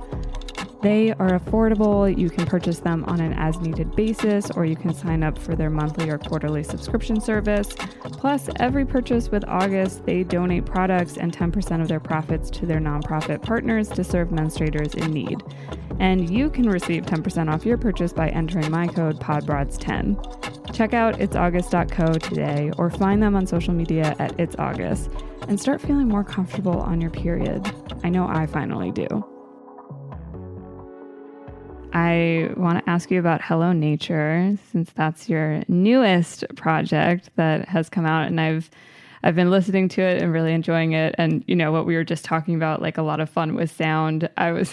[0.84, 2.14] They are affordable.
[2.14, 5.56] You can purchase them on an as needed basis, or you can sign up for
[5.56, 7.68] their monthly or quarterly subscription service.
[8.02, 12.80] Plus, every purchase with August, they donate products and 10% of their profits to their
[12.80, 15.42] nonprofit partners to serve menstruators in need.
[16.00, 20.74] And you can receive 10% off your purchase by entering my code PODBROADS10.
[20.74, 25.08] Check out itsaugust.co today or find them on social media at itsaugust
[25.48, 27.72] and start feeling more comfortable on your period.
[28.02, 29.33] I know I finally do.
[31.94, 37.88] I want to ask you about Hello Nature since that's your newest project that has
[37.88, 38.68] come out and I've
[39.22, 42.02] I've been listening to it and really enjoying it and you know what we were
[42.02, 44.28] just talking about like a lot of fun with sound.
[44.36, 44.72] I was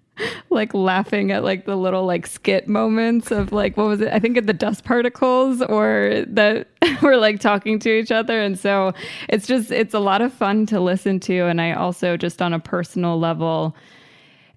[0.50, 4.10] like laughing at like the little like skit moments of like what was it?
[4.10, 6.68] I think of the dust particles or that
[7.02, 8.94] we're like talking to each other and so
[9.28, 12.54] it's just it's a lot of fun to listen to and I also just on
[12.54, 13.76] a personal level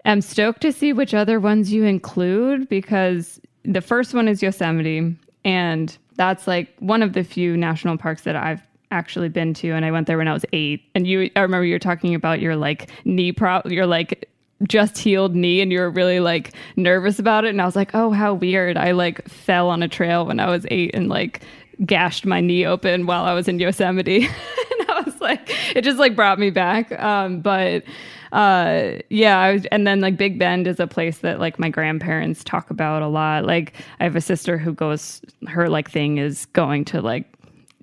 [0.06, 5.16] am stoked to see which other ones you include because the first one is Yosemite,
[5.44, 9.84] and that's like one of the few national parks that I've actually been to and
[9.84, 12.40] I went there when I was 8 and you I remember you were talking about
[12.40, 14.30] your like knee prop your like
[14.64, 17.50] just healed knee and you were really like nervous about it.
[17.50, 18.78] And I was like oh how weird.
[18.78, 21.42] I like fell on a trail when I was 8 and like
[21.86, 24.28] gashed my knee open while I was in Yosemite.
[24.80, 26.92] And I was like it just like brought me back.
[27.00, 27.84] Um but
[28.32, 31.70] uh, yeah, I was, and then like Big Bend is a place that like my
[31.70, 33.46] grandparents talk about a lot.
[33.46, 37.32] Like I have a sister who goes, her like thing is going to like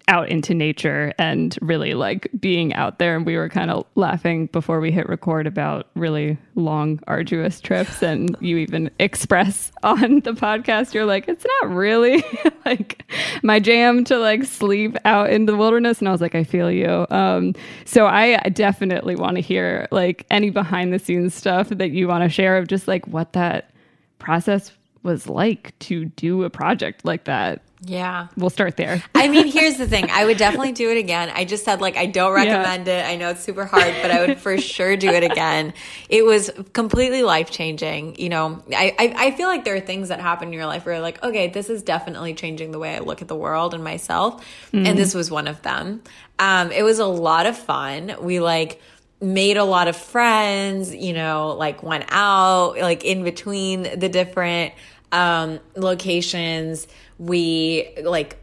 [0.08, 3.16] out into nature and really like being out there.
[3.16, 8.02] And we were kind of laughing before we hit record about really long, arduous trips.
[8.02, 12.24] And you even express on the podcast, you're like, it's not really
[12.64, 13.04] like
[13.42, 15.98] my jam to like sleep out in the wilderness.
[15.98, 17.06] And I was like, I feel you.
[17.10, 22.08] Um, so I definitely want to hear like any behind the scenes stuff that you
[22.08, 23.70] want to share of just like what that
[24.18, 27.62] process was like to do a project like that.
[27.84, 28.28] Yeah.
[28.36, 29.02] We'll start there.
[29.14, 30.08] I mean, here's the thing.
[30.10, 31.32] I would definitely do it again.
[31.34, 33.08] I just said like I don't recommend yeah.
[33.08, 33.10] it.
[33.10, 35.74] I know it's super hard, but I would for sure do it again.
[36.08, 38.16] It was completely life changing.
[38.16, 40.86] You know, I, I, I feel like there are things that happen in your life
[40.86, 43.74] where you're like, okay, this is definitely changing the way I look at the world
[43.74, 44.44] and myself.
[44.72, 44.86] Mm-hmm.
[44.86, 46.02] And this was one of them.
[46.38, 48.14] Um, it was a lot of fun.
[48.20, 48.80] We like
[49.20, 54.74] made a lot of friends, you know, like went out, like in between the different
[55.10, 56.86] um, locations
[57.22, 58.36] we like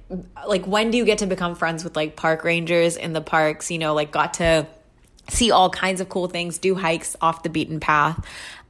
[0.47, 3.69] like when do you get to become friends with like park rangers in the parks?
[3.69, 4.67] You know like got to
[5.29, 8.17] see all kinds of cool things do hikes off the beaten path.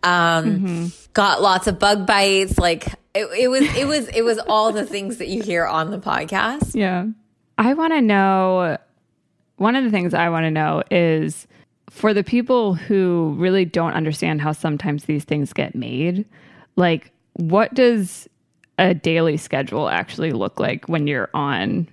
[0.01, 0.85] Um mm-hmm.
[1.13, 2.57] got lots of bug bites.
[2.57, 5.91] Like it, it was it was it was all the things that you hear on
[5.91, 6.75] the podcast.
[6.75, 7.05] Yeah.
[7.57, 8.77] I want to know
[9.59, 11.45] one of the things i want to know is
[11.89, 16.25] for the people who really don't understand how sometimes these things get made
[16.75, 18.27] like what does
[18.79, 21.87] a daily schedule actually look like when you're on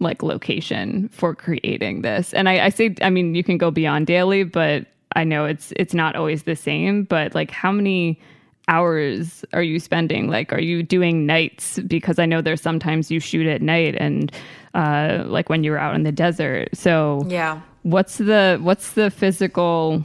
[0.00, 2.32] like location for creating this?
[2.32, 5.72] And I, I say, I mean, you can go beyond daily, but I know it's
[5.76, 7.04] it's not always the same.
[7.04, 8.20] But like, how many
[8.68, 10.28] hours are you spending?
[10.28, 11.78] Like, are you doing nights?
[11.80, 14.30] Because I know there's sometimes you shoot at night and
[14.74, 16.68] uh, like when you're out in the desert.
[16.74, 17.60] So Yeah.
[17.82, 20.04] what's the what's the physical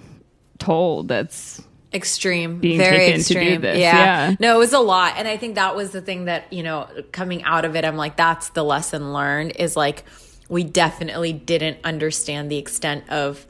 [0.59, 1.61] toll that's
[1.93, 4.29] extreme being very taken to do extreme this, Yeah.
[4.29, 4.35] yeah.
[4.39, 6.87] no it was a lot and i think that was the thing that you know
[7.11, 10.03] coming out of it i'm like that's the lesson learned is like
[10.49, 13.45] we definitely didn't understand the extent of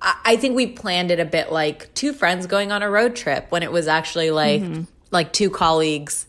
[0.00, 3.16] I I think we planned it a bit like two friends going on a road
[3.16, 4.82] trip when it was actually like Mm-hmm.
[5.10, 6.26] like two colleagues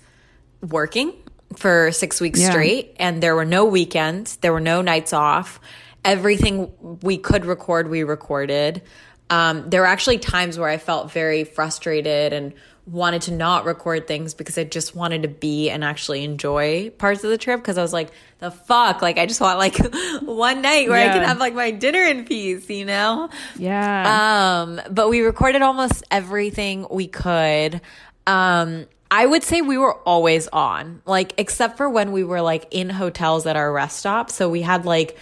[0.68, 1.14] working
[1.56, 2.50] for six weeks Yeah.
[2.52, 5.60] straight and there were no weekends there were no nights off
[6.06, 8.82] everything we could record we recorded
[9.30, 12.54] um, there were actually times where i felt very frustrated and
[12.86, 17.24] wanted to not record things because i just wanted to be and actually enjoy parts
[17.24, 19.78] of the trip because i was like the fuck like i just want like
[20.24, 24.62] one night where i can have like my dinner in peace you know yeah.
[24.62, 27.82] um, but we recorded almost everything we could.
[28.28, 32.68] Um, I would say we were always on, like, except for when we were like
[32.72, 34.30] in hotels at our rest stop.
[34.30, 35.18] So we had like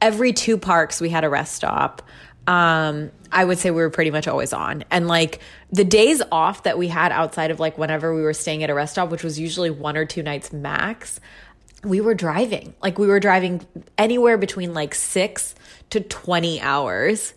[0.00, 2.02] every two parks, we had a rest stop.
[2.50, 4.82] Um, I would say we were pretty much always on.
[4.90, 5.38] And like
[5.70, 8.74] the days off that we had outside of like whenever we were staying at a
[8.74, 11.20] rest stop, which was usually one or two nights max,
[11.84, 12.74] we were driving.
[12.82, 13.64] Like we were driving
[13.96, 15.54] anywhere between like six
[15.90, 17.34] to 20 hours,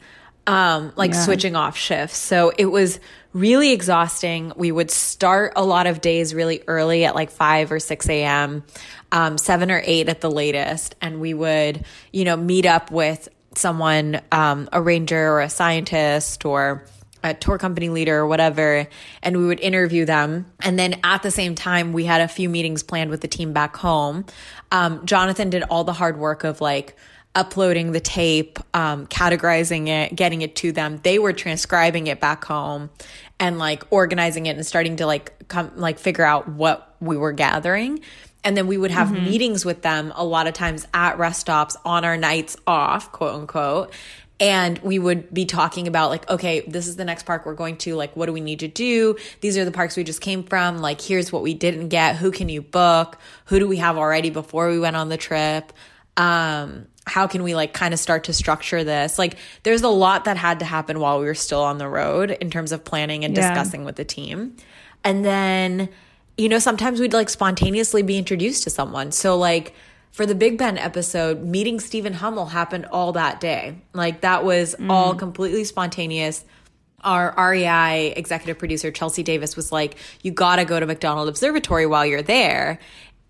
[0.48, 1.22] um, like Yeah.
[1.26, 2.18] switching off shifts.
[2.18, 3.00] So it was
[3.34, 4.52] really exhausting.
[4.56, 8.64] We would start a lot of days really early at like 5 or 6 a.m.,
[9.12, 10.96] um, 7 or 8 at the latest.
[11.02, 16.46] And we would, you know, meet up with someone, um, a ranger or a scientist
[16.46, 16.84] or
[17.24, 18.88] a tour company leader or whatever,
[19.22, 20.46] and we would interview them.
[20.62, 23.54] And then at the same time, we had a few meetings planned with the team
[23.54, 24.26] back home.
[24.72, 26.98] Um, Jonathan did all the hard work of like
[27.36, 31.00] uploading the tape, um, categorizing it, getting it to them.
[31.04, 32.90] They were transcribing it back home
[33.40, 37.32] and like organizing it and starting to like come like figure out what we were
[37.32, 38.02] gathering.
[38.44, 41.78] And then we would have meetings with them a lot of times at rest stops
[41.86, 43.94] on our nights off, quote unquote.
[44.40, 47.78] And we would be talking about like okay this is the next park we're going
[47.78, 49.16] to like what do we need to do?
[49.40, 50.80] These are the parks we just came from.
[50.80, 52.18] Like here's what we didn't get.
[52.18, 53.18] Who can you book?
[53.46, 55.72] Who do we have already before we went on the trip?
[56.18, 59.20] Um how can we like kind of start to structure this?
[59.20, 62.32] Like there's a lot that had to happen while we were still on the road
[62.32, 63.54] in terms of planning and Yeah.
[63.54, 64.56] discussing with the team.
[65.04, 65.90] And then
[66.38, 69.74] you know sometimes we'd like spontaneously be introduced to someone so like
[70.14, 73.76] for the Big Bend episode, meeting Stephen Hummel happened all that day.
[73.94, 74.90] Like that was mm.
[74.92, 76.46] all completely spontaneous.
[77.04, 82.06] Our REI executive producer, Chelsea Davis, was like, You gotta go to McDonald Observatory while
[82.06, 82.80] you're there.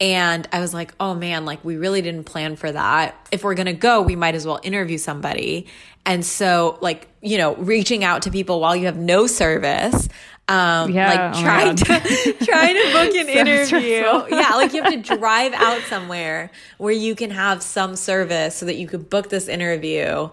[0.02, 3.30] And I was like, Oh man, like we really didn't plan for that.
[3.32, 5.68] If we're gonna go, we might as well interview somebody.
[6.06, 10.10] And so, like, you know, reaching out to people while you have no service.
[10.48, 11.86] Um, Yeah, like oh trying to
[12.46, 14.04] trying to book an So interview.
[14.04, 14.30] stressful.
[14.30, 18.66] Yeah, like you have to drive out somewhere where you can have some service so
[18.66, 20.30] that you could book this interview.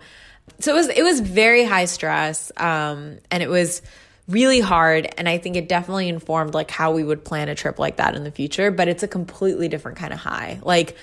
[0.58, 3.82] So it was it was very high stress, um, and it was
[4.28, 5.08] really hard.
[5.16, 8.14] And I think it definitely informed like how we would plan a trip like that
[8.16, 8.70] in the future.
[8.70, 10.58] But it's a completely different kind of high.
[10.62, 10.96] Like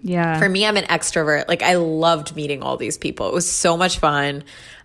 [0.00, 0.38] yeah.
[0.38, 1.48] for me, I'm an extrovert.
[1.48, 3.28] Like I loved meeting all these people.
[3.28, 4.44] It was so much fun.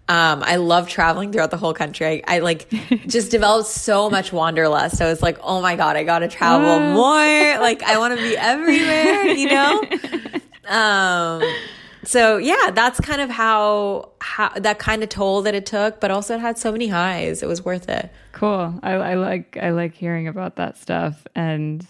[0.09, 2.23] Um, I love traveling throughout the whole country.
[2.27, 2.67] I, I like
[3.07, 4.99] just developed so much wanderlust.
[5.01, 7.61] I was like, oh my god, I got to travel more.
[7.61, 9.23] Like I want to be everywhere.
[9.25, 9.83] You know.
[10.69, 11.41] Um.
[12.03, 16.11] So yeah, that's kind of how how that kind of toll that it took, but
[16.11, 17.41] also it had so many highs.
[17.41, 18.11] It was worth it.
[18.33, 18.79] Cool.
[18.83, 21.85] I, I like I like hearing about that stuff, and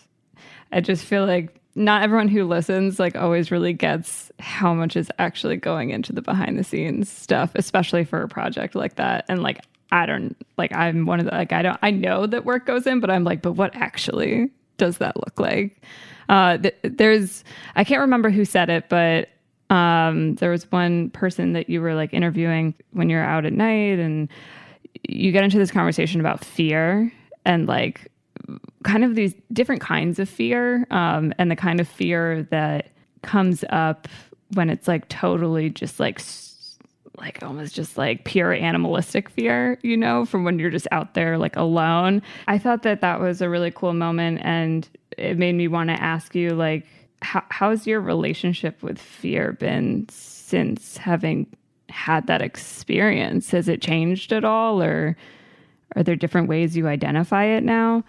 [0.72, 5.12] I just feel like not everyone who listens like always really gets how much is
[5.20, 9.26] actually going into the behind the scenes stuff, especially for a project like that.
[9.30, 9.60] And like
[9.92, 12.88] I don't like I'm one of the like I don't I know that work goes
[12.88, 15.82] in, but I'm like, but what actually does that look like?
[16.28, 17.44] Uh, th- there's
[17.76, 19.30] I can't remember who said it, but
[19.70, 24.00] um, there was one person that you were like interviewing when you're out at night
[24.00, 24.28] and
[25.08, 27.12] you get into this conversation about fear
[27.46, 28.09] and like
[28.84, 32.90] kind of these different kinds of fear um, and the kind of fear that
[33.22, 34.08] comes up
[34.54, 36.22] when it's like totally just like
[37.18, 41.38] like almost just like pure animalistic fear you know from when you're just out there
[41.38, 42.22] like alone.
[42.48, 46.02] I thought that that was a really cool moment and it made me want to
[46.02, 46.86] ask you like
[47.22, 51.48] how, how's your relationship with fear been since having
[51.90, 53.52] had that experience?
[53.52, 55.18] Has it changed at all or
[55.96, 58.04] are there different ways you identify it now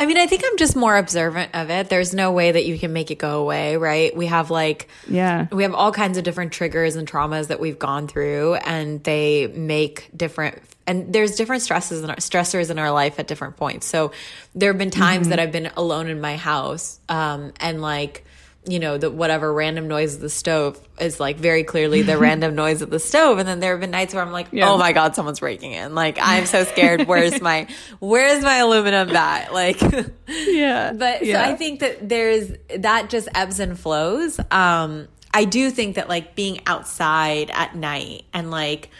[0.00, 1.90] I mean, I think I'm just more observant of it.
[1.90, 4.16] There's no way that you can make it go away, right?
[4.16, 7.78] We have like yeah we have all kinds of different triggers and traumas that we've
[7.78, 13.20] gone through and they make different and there's different stresses and stressors in our life
[13.20, 13.86] at different points.
[13.86, 14.12] So
[14.54, 15.30] there have been times mm-hmm.
[15.30, 18.24] that I've been alone in my house, um, and like
[18.66, 22.54] you know, the whatever random noise of the stove is like very clearly the random
[22.54, 23.38] noise of the stove.
[23.38, 24.68] And then there have been nights where I'm like, yeah.
[24.68, 25.94] oh my God, someone's breaking in.
[25.94, 27.06] Like, I'm so scared.
[27.06, 27.68] Where's my,
[28.00, 29.54] where's my aluminum bat?
[29.54, 29.80] Like,
[30.28, 30.92] yeah.
[30.92, 31.44] But yeah.
[31.44, 34.38] so I think that there's, that just ebbs and flows.
[34.50, 38.90] Um, I do think that like being outside at night and like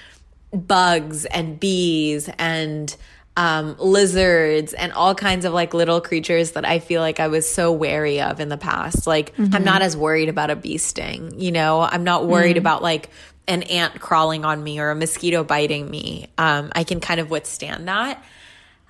[0.52, 2.96] bugs and bees and,
[3.36, 7.48] um, lizards and all kinds of like little creatures that I feel like I was
[7.48, 9.06] so wary of in the past.
[9.06, 9.54] Like, mm-hmm.
[9.54, 12.58] I'm not as worried about a bee sting, you know, I'm not worried mm-hmm.
[12.58, 13.10] about like
[13.46, 16.28] an ant crawling on me or a mosquito biting me.
[16.38, 18.22] Um, I can kind of withstand that.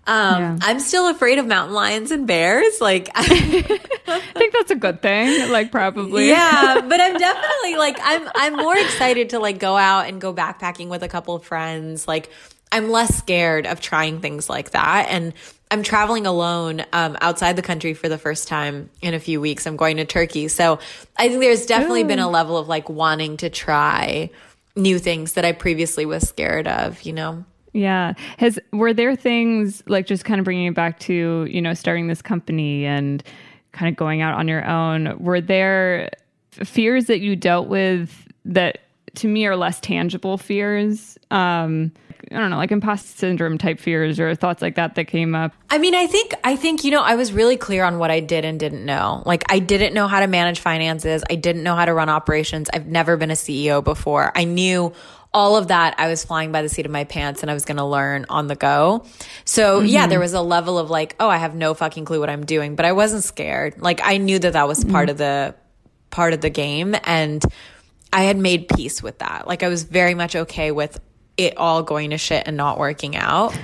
[0.07, 0.59] Um, yeah.
[0.63, 2.81] I'm still afraid of mountain lions and bears.
[2.81, 3.25] Like, I
[4.35, 5.51] think that's a good thing.
[5.53, 6.29] Like, probably.
[6.29, 10.35] Yeah, but I'm definitely like, I'm, I'm more excited to like go out and go
[10.35, 12.09] backpacking with a couple of friends.
[12.09, 12.31] Like,
[12.73, 15.09] I'm less scared of trying things like that.
[15.11, 15.33] And
[15.71, 19.67] I'm traveling alone um, outside the country for the first time in a few weeks.
[19.67, 20.49] I'm going to Turkey.
[20.49, 20.81] So
[21.17, 22.09] I think there's definitely Ooh.
[22.09, 24.31] been a level of like wanting to try
[24.77, 27.45] new things that I previously was scared of, you know?
[27.73, 28.15] Yeah.
[28.39, 32.09] Has were there things like just kind of bringing it back to, you know, starting
[32.09, 33.23] this company and
[33.73, 36.11] kind of going out on your own, were there
[36.51, 38.81] fears that you dealt with that
[39.15, 41.17] to me are less tangible fears?
[41.31, 41.93] Um
[42.33, 45.53] I don't know, like imposter syndrome type fears or thoughts like that that came up?
[45.69, 48.21] I mean, I think I think you know, I was really clear on what I
[48.21, 49.23] did and didn't know.
[49.27, 51.25] Like I didn't know how to manage finances.
[51.29, 52.71] I didn't know how to run operations.
[52.73, 54.31] I've never been a CEO before.
[54.37, 54.93] I knew
[55.33, 57.65] all of that I was flying by the seat of my pants and I was
[57.65, 59.05] going to learn on the go.
[59.45, 59.87] So, mm-hmm.
[59.87, 62.45] yeah, there was a level of like, oh, I have no fucking clue what I'm
[62.45, 63.81] doing, but I wasn't scared.
[63.81, 64.93] Like I knew that that was mm-hmm.
[64.93, 65.55] part of the
[66.11, 67.45] part of the game and
[68.13, 69.47] I had made peace with that.
[69.47, 71.01] Like I was very much okay with
[71.41, 73.57] it all going to shit and not working out.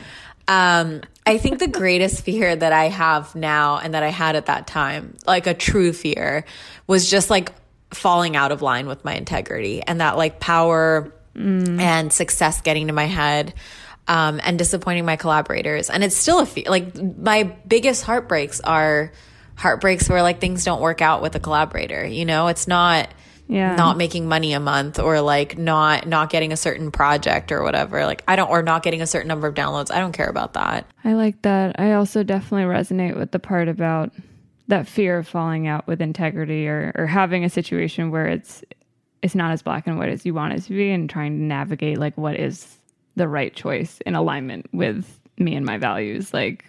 [0.48, 4.46] Um, I think the greatest fear that I have now and that I had at
[4.46, 6.44] that time, like a true fear,
[6.86, 7.52] was just like
[7.90, 11.80] falling out of line with my integrity and that like power mm.
[11.80, 13.54] and success getting to my head.
[14.08, 15.90] Um, and disappointing my collaborators.
[15.90, 16.66] And it's still a fear.
[16.68, 19.10] Like my biggest heartbreaks are
[19.56, 22.06] heartbreaks where like things don't work out with a collaborator.
[22.06, 23.08] You know, it's not
[23.48, 23.76] yeah.
[23.76, 28.04] not making money a month or like not not getting a certain project or whatever.
[28.04, 29.90] Like i don't or not getting a certain number of downloads.
[29.90, 30.86] I don't care about that.
[31.04, 31.78] I like that.
[31.78, 34.12] I also definitely resonate with the part about
[34.68, 38.64] that fear of falling out with integrity or or having a situation where it's
[39.22, 41.42] it's not as black and white as you want it to be and trying to
[41.42, 42.78] navigate like what is
[43.14, 46.64] the right choice in alignment with me and my values like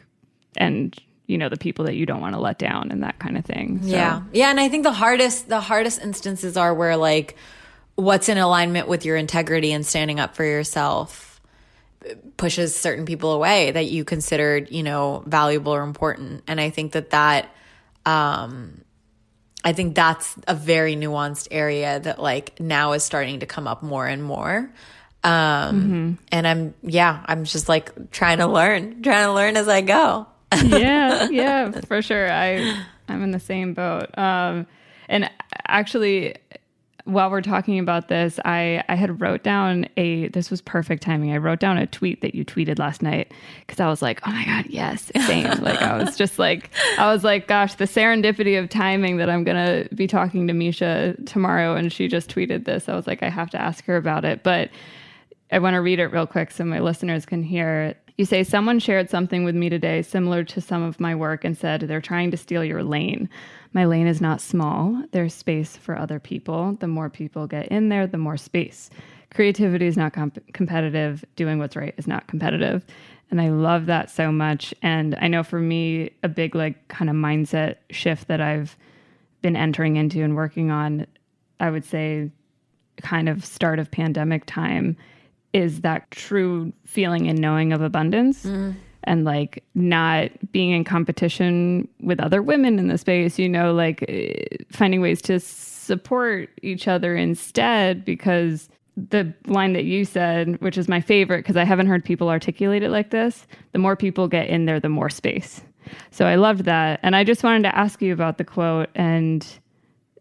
[0.57, 0.97] and
[1.27, 3.45] you know the people that you don't want to let down and that kind of
[3.45, 3.89] thing so.
[3.89, 7.35] yeah yeah and i think the hardest the hardest instances are where like
[7.95, 11.39] what's in alignment with your integrity and standing up for yourself
[12.37, 16.93] pushes certain people away that you considered you know valuable or important and i think
[16.93, 17.49] that that
[18.05, 18.81] um
[19.63, 23.83] i think that's a very nuanced area that like now is starting to come up
[23.83, 24.71] more and more
[25.23, 26.13] um mm-hmm.
[26.31, 30.25] and i'm yeah i'm just like trying to learn trying to learn as i go
[30.55, 32.31] yeah, yeah, for sure.
[32.31, 34.17] I I'm in the same boat.
[34.17, 34.67] Um,
[35.09, 35.29] and
[35.67, 36.35] actually,
[37.05, 41.31] while we're talking about this, I I had wrote down a this was perfect timing.
[41.31, 43.31] I wrote down a tweet that you tweeted last night
[43.65, 45.45] because I was like, oh my god, yes, same.
[45.61, 49.43] like I was just like I was like, gosh, the serendipity of timing that I'm
[49.43, 52.89] gonna be talking to Misha tomorrow, and she just tweeted this.
[52.89, 54.69] I was like, I have to ask her about it, but.
[55.49, 58.06] I want to read it real quick so my listeners can hear it.
[58.17, 61.55] You say, Someone shared something with me today similar to some of my work and
[61.55, 63.29] said, They're trying to steal your lane.
[63.73, 65.03] My lane is not small.
[65.11, 66.73] There's space for other people.
[66.79, 68.89] The more people get in there, the more space.
[69.31, 71.23] Creativity is not comp- competitive.
[71.35, 72.83] Doing what's right is not competitive.
[73.29, 74.73] And I love that so much.
[74.81, 78.75] And I know for me, a big, like, kind of mindset shift that I've
[79.43, 81.05] been entering into and working on,
[81.59, 82.31] I would say,
[83.01, 84.97] kind of start of pandemic time
[85.57, 88.75] is that true feeling and knowing of abundance mm.
[89.05, 94.05] and like not being in competition with other women in the space, you know, like
[94.07, 100.77] eh, finding ways to support each other instead because the line that you said, which
[100.77, 104.27] is my favorite because I haven't heard people articulate it like this, the more people
[104.27, 105.61] get in there, the more space.
[106.11, 106.99] So I loved that.
[107.01, 109.45] And I just wanted to ask you about the quote and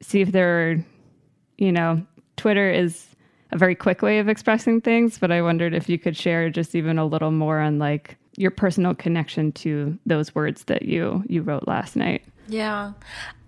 [0.01, 0.77] see if there are,
[1.59, 2.07] you know,
[2.37, 3.16] Twitter is
[3.53, 6.75] a very quick way of expressing things, but I wondered if you could share just
[6.75, 11.43] even a little more on like your personal connection to those words that you you
[11.43, 12.23] wrote last night.
[12.49, 12.93] Yeah.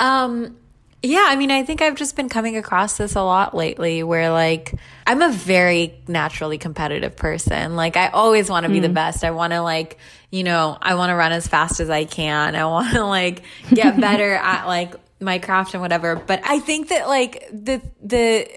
[0.01, 0.57] Um
[1.03, 4.31] Yeah, I mean, I think I've just been coming across this a lot lately where
[4.31, 4.75] like
[5.07, 7.77] I'm a very naturally competitive person.
[7.77, 9.25] Like I always want to be the best.
[9.25, 9.99] I want to like,
[10.31, 12.57] you know, I want to run as fast as I can.
[12.57, 13.43] I want to like
[13.73, 16.17] get better at like my craft and whatever.
[16.17, 18.49] But I think that like the the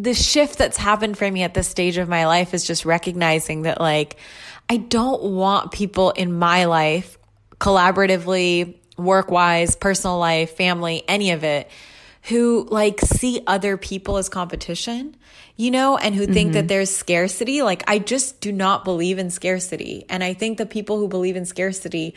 [0.00, 3.62] the shift that's happened for me at this stage of my life is just recognizing
[3.62, 4.16] that like
[4.68, 7.18] I don't want people in my life
[7.58, 11.70] collaboratively work wise, personal life, family, any of it,
[12.24, 15.16] who like see other people as competition,
[15.56, 16.66] you know, and who think that mm-hmm.
[16.68, 17.62] there's scarcity.
[17.62, 20.04] Like, I just do not believe in scarcity.
[20.08, 22.14] And I think the people who believe in scarcity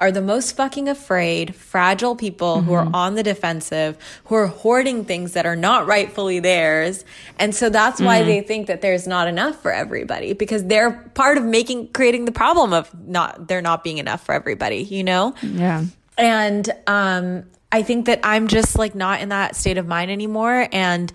[0.00, 5.04] are the most fucking afraid, fragile people who are on the defensive, who are hoarding
[5.04, 7.04] things that are not rightfully theirs.
[7.38, 11.38] And so that's why they think that there's not enough for everybody because they're part
[11.38, 15.32] of making, creating the problem of not, there not being enough for everybody, you know?
[15.42, 15.84] Yeah.
[16.18, 20.68] And um, I think that I'm just like not in that state of mind anymore.
[20.72, 21.12] And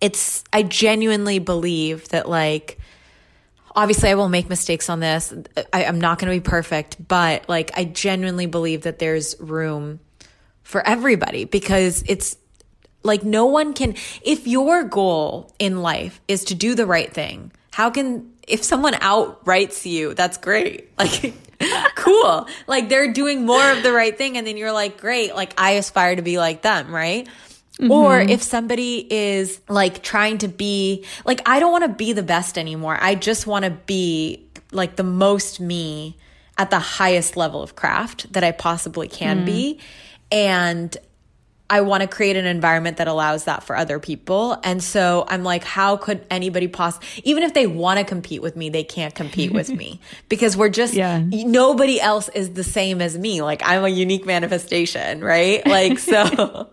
[0.00, 2.80] it's, I genuinely believe that like,
[3.76, 5.32] obviously I will make mistakes on this.
[5.72, 10.00] I, I'm not going to be perfect, but like, I genuinely believe that there's room
[10.62, 12.36] for everybody because it's
[13.02, 17.52] like no one can, if your goal in life is to do the right thing,
[17.70, 20.90] how can, if someone outrights you, that's great.
[21.58, 22.46] Like, cool.
[22.66, 24.36] Like they're doing more of the right thing.
[24.36, 25.34] And then you're like, great.
[25.34, 26.94] Like I aspire to be like them.
[26.94, 27.28] Right.
[27.78, 28.30] Or mm-hmm.
[28.30, 32.56] if somebody is like trying to be like, I don't want to be the best
[32.56, 32.96] anymore.
[32.98, 36.16] I just want to be like the most me
[36.56, 39.46] at the highest level of craft that I possibly can mm.
[39.46, 39.80] be.
[40.32, 40.96] And
[41.68, 44.56] I want to create an environment that allows that for other people.
[44.62, 48.54] And so I'm like, how could anybody possibly, even if they want to compete with
[48.54, 51.20] me, they can't compete with me because we're just, Yeah.
[51.28, 53.42] nobody else is the same as me.
[53.42, 55.66] Like I'm a unique manifestation, right?
[55.66, 56.24] Like, so,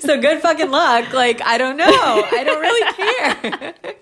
[0.00, 1.12] so good fucking luck.
[1.12, 1.86] Like, I don't know.
[1.88, 3.74] I don't really care.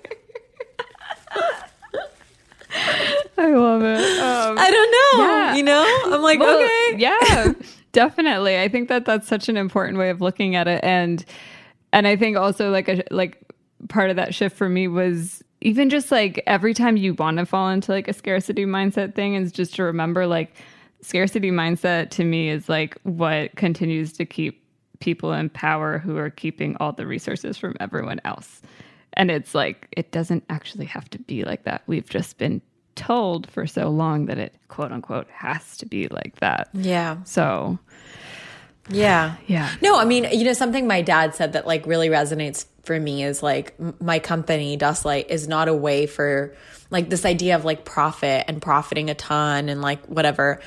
[3.38, 4.20] I love it.
[4.20, 5.24] Um, I don't know.
[5.24, 5.54] Yeah.
[5.54, 6.96] You know, I'm like, Well, okay.
[6.98, 7.52] yeah,
[7.94, 8.60] definitely.
[8.60, 11.24] I think that that's such an important way of looking at it, and
[11.94, 13.42] and I think also like a like
[13.88, 17.46] part of that shift for me was even just like every time you want to
[17.46, 20.54] fall into like a scarcity mindset thing is just to remember like
[21.00, 24.62] scarcity mindset to me is like what continues to keep
[25.00, 28.62] people in power who are keeping all the resources from everyone else.
[29.14, 31.82] And it's like, it doesn't actually have to be like that.
[31.86, 32.62] We've just been
[32.94, 36.68] told for so long that it, quote unquote, has to be like that.
[36.72, 37.18] Yeah.
[37.24, 37.78] So,
[38.90, 39.36] Yeah.
[39.46, 39.70] yeah.
[39.82, 43.24] No, I mean, you know, something my dad said that like really resonates for me
[43.24, 46.54] is like my company, Dustlight, is not a way for
[46.90, 50.60] like this idea of like profit and profiting a ton and like whatever.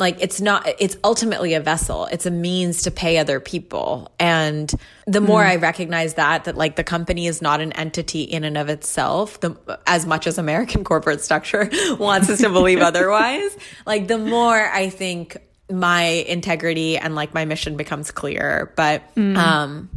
[0.00, 2.06] Like it's not, it's ultimately a vessel.
[2.06, 4.10] It's a means to pay other people.
[4.18, 4.72] And
[5.06, 8.56] the more I recognize that, that like the company is not an entity in and
[8.56, 9.54] of itself, the,
[9.86, 14.88] as much as American corporate structure wants us to believe otherwise, like the more I
[14.88, 15.36] think
[15.70, 18.72] my integrity and like my mission becomes clear.
[18.74, 19.90] But um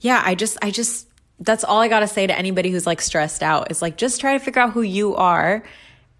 [0.00, 1.08] yeah, I just I just
[1.40, 4.20] that's all I got to say to anybody who's like stressed out is like just
[4.20, 5.62] try to figure out who you are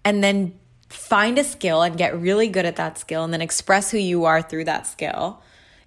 [0.03, 0.53] and then
[0.91, 4.25] find a skill and get really good at that skill and then express who you
[4.25, 5.41] are through that skill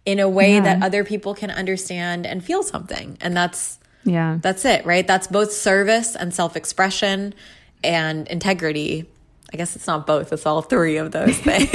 [0.04, 3.16] in a way that other people can understand and feel something.
[3.20, 4.38] And that's Yeah.
[4.42, 5.06] that's it, right?
[5.06, 7.34] That's both service and self-expression
[7.82, 9.06] and integrity.
[9.54, 11.70] I guess it's not both, it's all three of those things.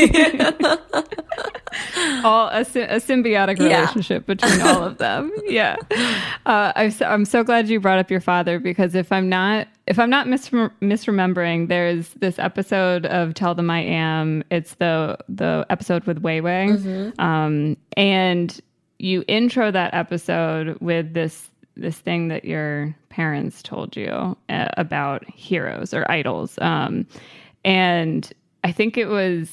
[2.25, 3.79] all a, a symbiotic Yeah.
[3.79, 5.31] relationship between all of them.
[5.49, 5.77] Yeah,
[6.45, 9.67] uh, I'm so, I'm so glad you brought up your father because if I'm not
[9.87, 14.43] if I'm not mis- misremembering, there's this episode of Tell Them I Am.
[14.51, 17.19] It's the the episode with Wei Wei, Mm-hmm.
[17.21, 18.59] um, and
[18.99, 25.23] you intro that episode with this this thing that your parents told you uh, about
[25.29, 27.07] heroes or idols, um,
[27.63, 28.31] and
[28.63, 29.49] I think it was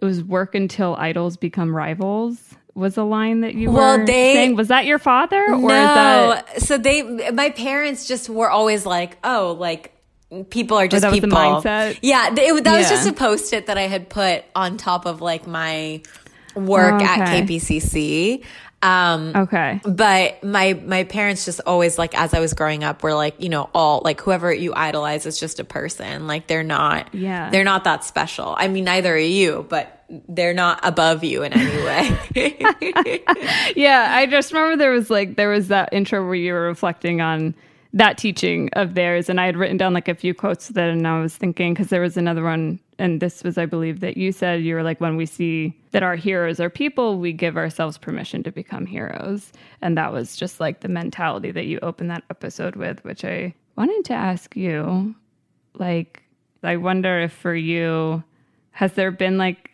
[0.00, 4.34] it was work until idols become rivals was a line that you Well, were they-
[4.34, 8.50] saying was that your father or no, is that so they, my parents just were
[8.50, 9.92] always like, oh, like
[10.48, 11.38] people are just that was the people.
[11.38, 11.98] mindset?
[12.00, 15.04] Yeah, th- it, that was just a post it that I had put on top
[15.04, 16.00] of like my
[16.54, 17.42] work at oh, Okay.
[17.58, 18.44] KPCC.
[18.82, 19.80] Um, okay.
[19.84, 23.48] but my my parents just always like as I was growing up were like you
[23.48, 26.26] know all like whoever you idolize is just a person.
[26.26, 27.50] Like they're not Yeah.
[27.50, 28.54] they're not that special.
[28.58, 31.82] I mean neither are you but they're not above you in any
[32.34, 33.22] way.
[33.76, 37.20] Yeah i just remember there was like there was that intro where you were reflecting
[37.20, 37.54] on
[37.94, 39.28] that teaching of theirs.
[39.28, 41.88] And I had written down like a few quotes that, and I was thinking because
[41.88, 45.00] there was another one, and this was, I believe, that you said you were like,
[45.00, 49.52] when we see that our heroes are people, we give ourselves permission to become heroes.
[49.82, 53.54] And that was just like the mentality that you opened that episode with, which I
[53.76, 55.14] wanted to ask you.
[55.74, 56.22] Like,
[56.62, 58.22] I wonder if for you,
[58.70, 59.70] has there been like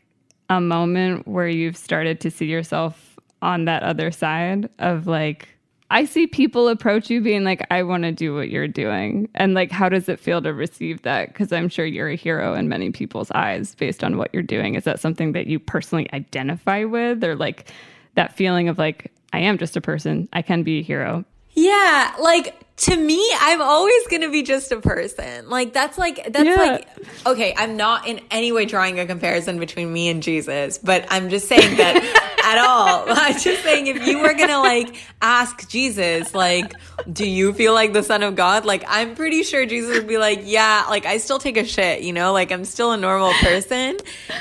[0.50, 5.48] a moment where you've started to see yourself on that other side of like,
[5.90, 9.28] I see people approach you being like, I want to do what you're doing.
[9.34, 11.28] And like, how does it feel to receive that?
[11.28, 14.74] Because I'm sure you're a hero in many people's eyes based on what you're doing.
[14.74, 17.72] Is that something that you personally identify with or like
[18.16, 21.24] that feeling of like, I am just a person, I can be a hero?
[21.52, 22.14] Yeah.
[22.20, 25.48] Like, to me, I'm always going to be just a person.
[25.48, 26.54] Like that's like that's yeah.
[26.54, 26.88] like
[27.26, 31.28] okay, I'm not in any way drawing a comparison between me and Jesus, but I'm
[31.28, 33.04] just saying that at all.
[33.08, 36.72] I'm just saying if you were to like ask Jesus like
[37.10, 38.64] do you feel like the son of God?
[38.64, 42.02] Like I'm pretty sure Jesus would be like, "Yeah, like I still take a shit,
[42.02, 42.32] you know?
[42.32, 43.98] Like I'm still a normal person."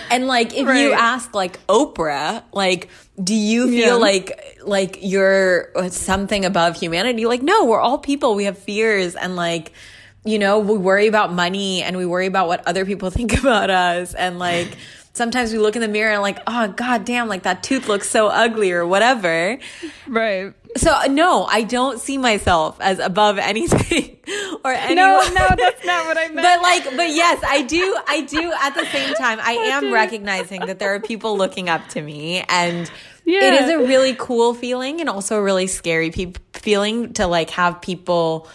[0.09, 0.79] And like if right.
[0.79, 2.89] you ask like Oprah, like
[3.21, 3.93] do you feel yeah.
[3.93, 9.35] like like you're something above humanity like no we're all people we have fears and
[9.35, 9.71] like
[10.23, 13.71] you know we worry about money and we worry about what other people think about
[13.71, 14.77] us and like
[15.18, 18.09] sometimes we look in the mirror and like oh god damn like that tooth looks
[18.09, 19.57] so ugly or whatever.
[20.07, 20.53] Right.
[20.76, 24.18] So uh, no i don't see myself as above anything
[24.63, 24.95] or anyone.
[24.95, 26.36] no no that's not what i meant.
[26.36, 30.65] but like but yes i do i do at the same time i am recognizing
[30.68, 32.91] that there are people looking up to me and
[33.26, 33.39] yeah.
[33.43, 37.49] it is a really cool feeling and also a really scary pe- feeling to like
[37.51, 38.47] have people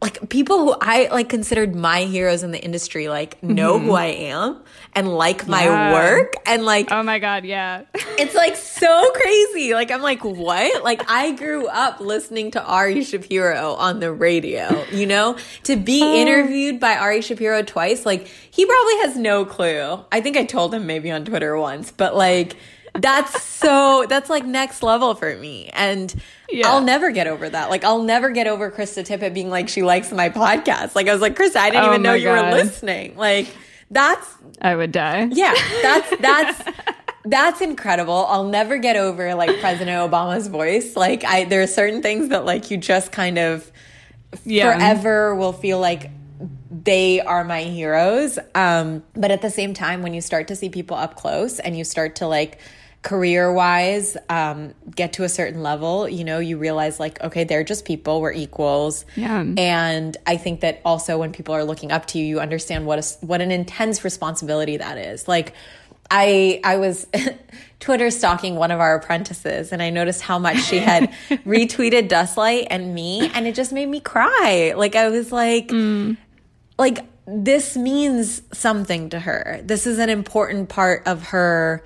[0.00, 3.86] like people who I like considered my heroes in the industry like know mm-hmm.
[3.86, 4.62] who I am
[4.94, 5.92] and like my yeah.
[5.92, 10.84] work and like oh my god yeah it's like so crazy like I'm like what
[10.84, 16.02] like I grew up listening to Ari Shapiro on the radio you know to be
[16.04, 16.14] oh.
[16.14, 20.74] interviewed by Ari Shapiro twice like he probably has no clue I think I told
[20.74, 22.56] him maybe on Twitter once but like
[22.94, 26.14] that's so that's like next level for me and
[26.50, 26.68] yeah.
[26.68, 27.70] I'll never get over that.
[27.70, 30.94] Like I'll never get over Krista Tippett being like she likes my podcast.
[30.94, 32.52] Like I was like, Krista, I didn't oh even know you God.
[32.52, 33.16] were listening.
[33.16, 33.48] Like
[33.90, 35.28] that's I would die.
[35.30, 35.54] Yeah.
[35.82, 36.70] That's that's
[37.24, 38.26] that's incredible.
[38.26, 40.96] I'll never get over like President Obama's voice.
[40.96, 43.70] Like I there are certain things that like you just kind of
[44.44, 44.72] yeah.
[44.72, 46.10] forever will feel like
[46.70, 48.38] they are my heroes.
[48.54, 51.76] Um, but at the same time, when you start to see people up close and
[51.76, 52.58] you start to like
[53.02, 57.64] career wise um, get to a certain level you know you realize like okay they're
[57.64, 59.04] just people we're equals.
[59.14, 59.40] Yeah.
[59.56, 62.98] And i think that also when people are looking up to you you understand what
[62.98, 65.28] a, what an intense responsibility that is.
[65.28, 65.54] Like
[66.10, 67.06] i i was
[67.80, 71.10] twitter stalking one of our apprentices and i noticed how much she had
[71.44, 74.72] retweeted dustlight and me and it just made me cry.
[74.76, 76.16] Like i was like mm.
[76.78, 79.60] like this means something to her.
[79.62, 81.84] This is an important part of her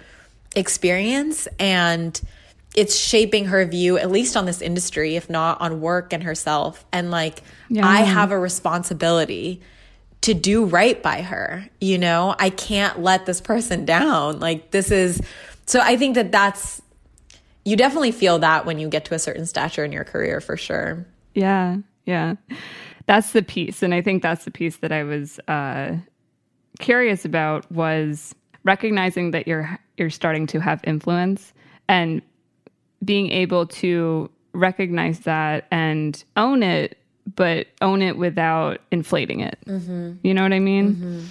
[0.55, 2.21] experience and
[2.75, 6.85] it's shaping her view at least on this industry if not on work and herself.
[6.93, 7.87] And like yeah.
[7.87, 9.61] i have a responsibility
[10.23, 12.35] to do right by her you know?
[12.39, 14.41] I can't let this person down.
[14.41, 15.21] Like this is
[15.67, 16.83] so i think that that's
[17.65, 20.57] you definitely feel that when you get to a certain stature in your career for
[20.57, 21.07] sure.
[21.35, 22.35] Yeah yeah.
[23.07, 25.97] That's the piece and i think that's the piece that i was uh
[26.79, 31.53] curious about was recognizing that you're you're starting to have influence
[31.89, 32.23] and
[33.05, 36.99] being able to recognize that and own it
[37.35, 40.15] but own it without inflating it mm-hmm.
[40.23, 41.27] you know what i mean mm-hmm.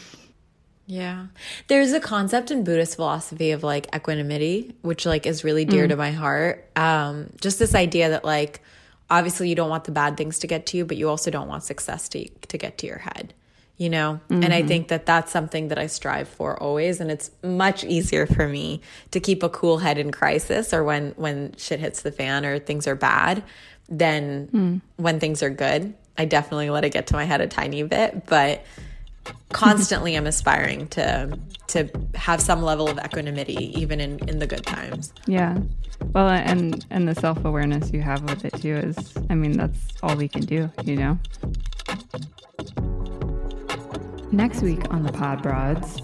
[0.88, 1.28] yeah
[1.67, 5.89] there's a concept in buddhist philosophy of like equanimity which like is really dear mm.
[5.89, 8.61] to my heart um just this idea that like
[9.09, 11.47] obviously you don't want the bad things to get to you but you also don't
[11.47, 13.34] want success to, to get to your head
[13.78, 14.43] you know mm-hmm.
[14.43, 14.67] and i mm-hmm.
[14.67, 18.82] think that that's something that i strive for always and it's much easier for me
[19.11, 22.59] to keep a cool head in crisis or when when shit hits the fan or
[22.59, 23.43] things are bad
[23.89, 24.82] than mm.
[24.97, 28.26] when things are good i definitely let it get to my head a tiny bit
[28.28, 28.63] but
[29.49, 34.65] constantly i'm aspiring to to have some level of equanimity even in in the good
[34.65, 35.57] times yeah
[36.13, 40.15] well and and the self-awareness you have with it too is i mean that's all
[40.15, 41.17] we can do you know
[44.32, 46.02] Next week on the Pod Broads.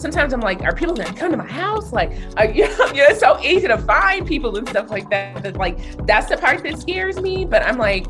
[0.00, 1.92] Sometimes I'm like, are people gonna come to my house?
[1.92, 2.10] Like,
[2.54, 5.42] you know, it's so easy to find people and stuff like that.
[5.42, 7.44] That like that's the part that scares me.
[7.44, 8.06] But I'm like,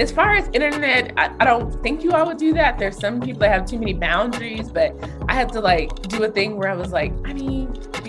[0.00, 2.78] as far as internet, I, I don't think you all would do that.
[2.78, 4.96] There's some people that have too many boundaries, but
[5.28, 7.59] I had to like do a thing where I was like, I mean,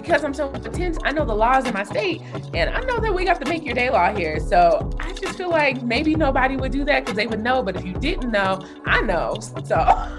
[0.01, 2.21] because I'm so intense, I know the laws in my state,
[2.53, 4.39] and I know that we got to make your day law here.
[4.39, 7.61] So I just feel like maybe nobody would do that because they would know.
[7.61, 9.35] But if you didn't know, I know.
[9.63, 9.75] So.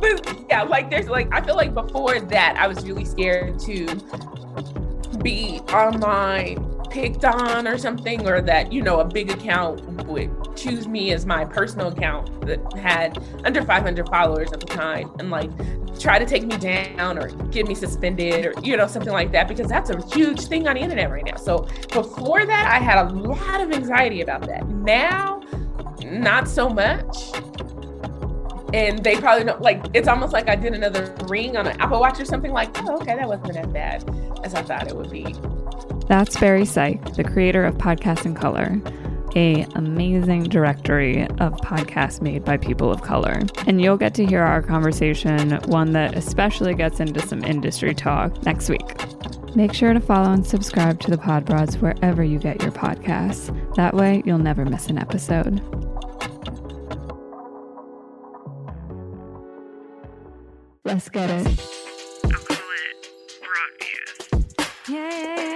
[0.00, 3.86] but yeah, like there's like I feel like before that I was really scared to
[5.22, 10.88] be online picked on or something, or that, you know, a big account would choose
[10.88, 15.50] me as my personal account that had under 500 followers at the time and like
[15.98, 19.48] try to take me down or get me suspended or, you know, something like that,
[19.48, 21.36] because that's a huge thing on the internet right now.
[21.36, 24.68] So before that, I had a lot of anxiety about that.
[24.68, 25.42] Now,
[26.04, 27.32] not so much
[28.72, 32.00] and they probably don't like it's almost like I did another ring on an Apple
[32.00, 34.04] Watch or something like, oh, okay, that wasn't as bad
[34.44, 35.34] as I thought it would be.
[36.10, 38.82] That's Barry Syke, the creator of Podcast in Color,
[39.36, 43.40] a amazing directory of podcasts made by people of color.
[43.68, 48.42] And you'll get to hear our conversation, one that especially gets into some industry talk
[48.42, 49.54] next week.
[49.54, 53.54] Make sure to follow and subscribe to the Pod Broads wherever you get your podcasts.
[53.76, 55.62] That way, you'll never miss an episode.
[60.84, 61.80] Let's get it.
[64.88, 65.49] Yeah,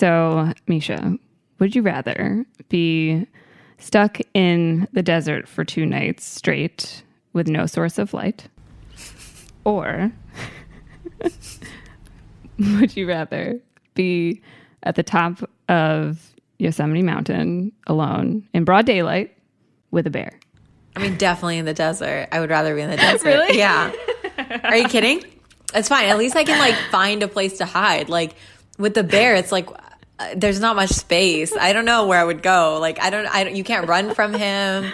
[0.00, 1.18] So, Misha,
[1.58, 3.26] would you rather be
[3.76, 7.02] stuck in the desert for two nights straight
[7.34, 8.48] with no source of light?
[9.64, 10.10] Or
[12.58, 13.60] would you rather
[13.92, 14.40] be
[14.84, 19.36] at the top of Yosemite Mountain alone in broad daylight
[19.90, 20.40] with a bear?
[20.96, 22.30] I mean, definitely in the desert.
[22.32, 23.26] I would rather be in the desert.
[23.26, 23.58] Really?
[23.58, 23.92] Yeah.
[24.64, 25.22] Are you kidding?
[25.72, 26.06] It's fine.
[26.06, 28.08] At least I can like find a place to hide.
[28.08, 28.34] Like
[28.76, 29.68] with the bear, it's like
[30.36, 31.54] there's not much space.
[31.56, 32.78] I don't know where I would go.
[32.80, 33.26] Like I don't.
[33.26, 33.56] I don't.
[33.56, 34.90] You can't run from him.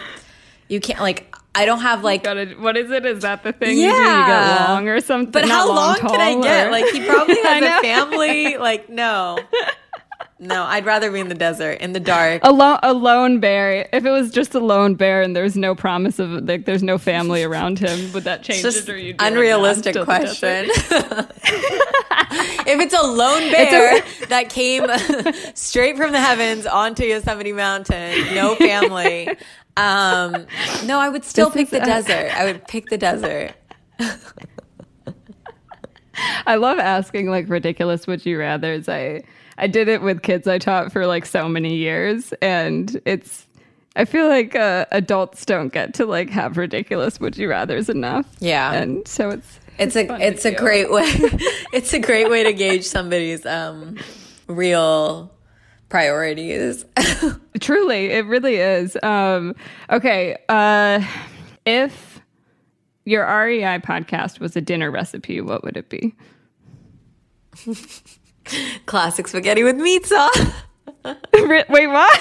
[0.69, 1.35] You can't like.
[1.55, 2.25] I don't have like.
[2.25, 2.61] Got it.
[2.61, 3.07] What is it?
[3.07, 3.93] Is that the thing you do?
[3.93, 4.67] You get Yeah.
[4.69, 5.31] long or something?
[5.33, 6.67] But Not how long, tall, can I get?
[6.69, 8.57] or- Like he probably has a family.
[8.59, 9.39] Like no,
[10.39, 10.65] no.
[10.65, 12.41] I'd rather be in the desert in the dark.
[12.45, 13.89] A, lo- a lone bear.
[13.93, 16.99] If it was just a lone bear and there's no promise of like there's no
[16.99, 20.67] family around him, would that change just it or you unrealistic question.
[22.69, 24.87] if it's a lone bear that came
[25.55, 29.29] straight from the heavens onto Yosemite Mountain, no family,
[29.77, 30.47] um,
[30.85, 32.33] no, I would still This pick the a- desert.
[32.39, 33.53] I would pick the desert.
[36.47, 38.89] I love asking like ridiculous would you rather's.
[38.89, 39.23] I
[39.59, 43.47] I did it with kids I taught for like so many years, and it's.
[43.99, 48.27] I feel like uh, adults don't get to like have ridiculous would you rather's enough.
[48.41, 48.75] Yeah.
[48.75, 50.57] and so it's It's fun a it's a do.
[50.59, 51.05] great way.
[51.73, 53.97] it's a great way to gauge somebody's um,
[54.49, 55.33] real
[55.89, 56.85] priorities.
[57.61, 58.99] Truly, it really is.
[59.03, 59.55] Um,
[59.89, 61.03] okay, uh,
[61.65, 62.21] if
[63.07, 66.15] your REI podcast was a dinner recipe, what would it be?
[68.87, 70.39] Classic spaghetti with meat sauce.
[71.35, 72.21] Wait, what?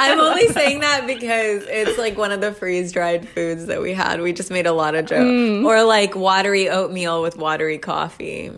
[0.00, 3.92] I'm only saying that because it's like one of the freeze dried foods that we
[3.92, 4.20] had.
[4.20, 5.20] We just made a lot of jokes.
[5.20, 5.64] Mm.
[5.64, 8.50] Or like watery oatmeal with watery coffee.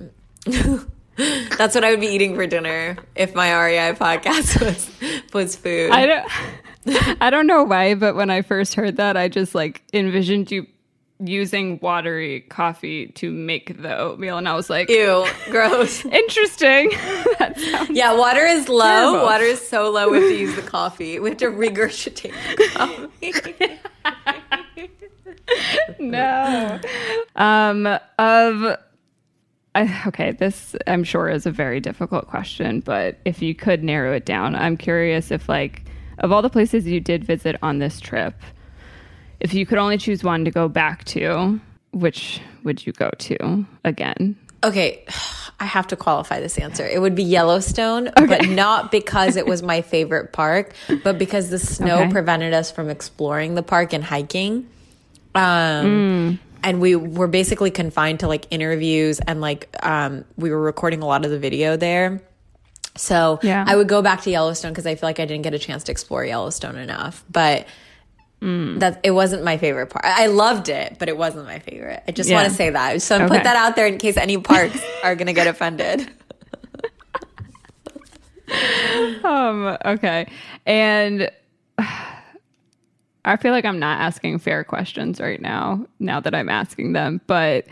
[0.46, 4.90] That's what I would be eating for dinner if my REI podcast was
[5.32, 5.90] was food.
[5.90, 7.20] I don't.
[7.20, 10.66] I don't know why, but when I first heard that, I just like envisioned you
[11.18, 16.04] using watery coffee to make the oatmeal, and I was like, Ew, gross.
[16.04, 16.90] interesting.
[17.38, 18.84] that Yeah, water is low.
[19.12, 19.24] Terrible.
[19.24, 21.18] Water is so low we have to use the coffee.
[21.18, 23.78] We have to regurgitate the coffee.
[25.98, 26.80] no.
[27.36, 27.86] Um,
[28.18, 28.76] of
[29.74, 34.12] I, okay, this I'm sure is a very difficult question, but if you could narrow
[34.14, 35.82] it down, I'm curious if like
[36.18, 38.34] of all the places you did visit on this trip,
[39.40, 41.60] if you could only choose one to go back to,
[41.92, 44.36] which would you go to again?
[44.64, 45.04] Okay,
[45.60, 46.86] I have to qualify this answer.
[46.86, 51.58] It would be Yellowstone, but not because it was my favorite park, but because the
[51.58, 52.10] snow Okay.
[52.12, 54.68] prevented us from exploring the park and hiking.
[55.34, 61.00] Um, And we were basically confined to like interviews and like um, we were recording
[61.02, 62.20] a lot of the video there.
[62.96, 63.64] So Yeah.
[63.66, 65.84] I would go back to Yellowstone because I feel like I didn't get a chance
[65.84, 67.22] to explore Yellowstone enough.
[67.30, 67.66] But
[68.46, 70.04] that it wasn't my favorite part.
[70.04, 72.02] I loved it, but it wasn't my favorite.
[72.06, 72.36] I just Yeah.
[72.36, 73.02] want to say that.
[73.02, 73.26] So Okay.
[73.28, 76.08] put that out there in case any parks are going to get offended.
[79.24, 80.26] Um, okay.
[80.66, 81.28] And
[81.78, 87.20] I feel like I'm not asking fair questions right now, now that I'm asking them.
[87.26, 87.66] But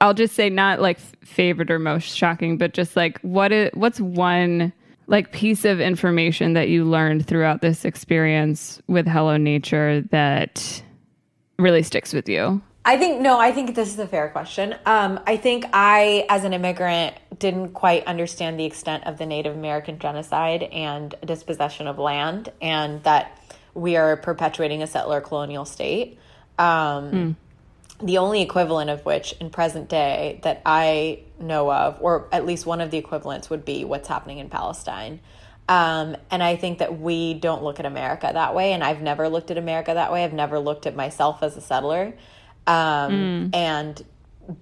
[0.00, 4.00] I'll just say not like favorite or most shocking, but just like what is what's
[4.00, 4.72] one
[5.08, 10.82] like piece of information that you learned throughout this experience with Hello Nature that
[11.58, 12.62] really sticks with you?
[12.84, 14.74] I think no, I think this is a fair question.
[14.86, 19.54] Um, I think I, as an immigrant, didn't quite understand the extent of the Native
[19.54, 23.42] American genocide and dispossession of land, and that
[23.74, 26.18] we are perpetuating a settler colonial state.
[26.58, 27.36] Um, mm.
[28.00, 32.64] The only equivalent of which in present day that I know of, or at least
[32.64, 35.20] one of the equivalents, would be what's happening in Palestine.
[35.68, 38.72] Um, and I think that we don't look at America that way.
[38.72, 40.24] And I've never looked at America that way.
[40.24, 42.14] I've never looked at myself as a settler.
[42.66, 43.54] Um, mm.
[43.54, 44.04] And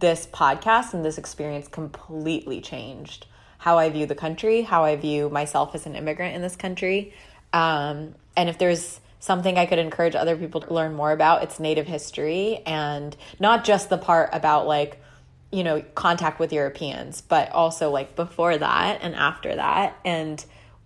[0.01, 3.27] this podcast and this experience completely changed
[3.59, 7.13] how I view the country, how I view myself as an immigrant in this country.
[7.53, 11.59] Um, and if there's something I could encourage other people to learn more about, it's
[11.59, 15.03] Native history and not just the part about like,
[15.51, 20.45] you know, contact with Europeans, but also like before that and after that, and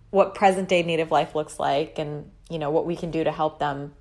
[0.09, 3.31] what present day Native life looks like, and you know, what we can do to
[3.31, 3.93] help them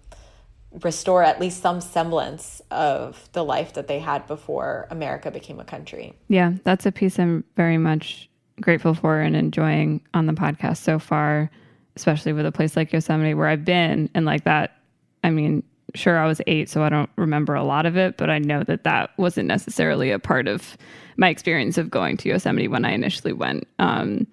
[0.82, 5.64] restore at least some semblance of the life that they had before America became a
[5.64, 6.14] country.
[6.28, 8.28] Yeah, that's a piece I'm very much
[8.60, 11.50] grateful for and enjoying on the podcast so far,
[11.96, 14.76] especially with a place like Yosemite where I've been and like that.
[15.22, 15.62] I mean,
[15.94, 18.62] sure, I was eight, so I don't remember a lot of it, but I know
[18.64, 20.76] that that wasn't necessarily a part of
[21.16, 23.66] my experience of going to Yosemite when I initially went.
[23.78, 24.26] Um,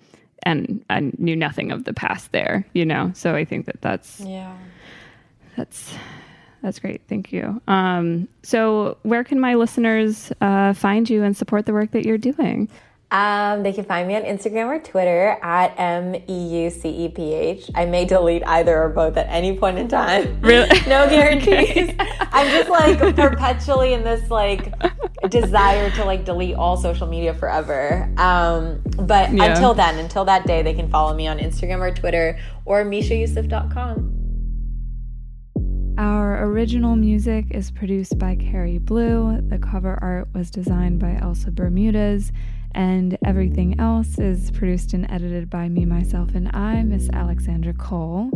[0.43, 3.11] and I knew nothing of the past there, you know?
[3.13, 4.55] So I think that that's, yeah,
[5.57, 5.93] that's
[6.61, 7.01] that's great.
[7.07, 7.61] Thank you.
[7.67, 12.17] Um, so, where can my listeners uh, find you and support the work that you're
[12.17, 12.67] doing?
[13.09, 17.07] Um, they can find me on Instagram or Twitter at M E U C E
[17.07, 17.71] P H.
[17.73, 20.41] I may delete either or both at any point in time.
[20.41, 20.67] Really?
[20.87, 21.95] no guarantees.
[21.99, 24.73] I'm just like perpetually in this like
[25.29, 28.11] desire to like delete all social media forever.
[28.17, 29.45] Um, but yeah.
[29.45, 34.17] until then, until that day, they can follow me on Instagram or Twitter or MishaEuceph.com.
[35.97, 39.41] Our original music is produced by Kerry Blu.
[39.47, 42.31] The cover art was designed by Elsa Bermudez,
[42.73, 48.29] and everything else is produced and edited by me, myself, and I, Miss Alexandra Cole.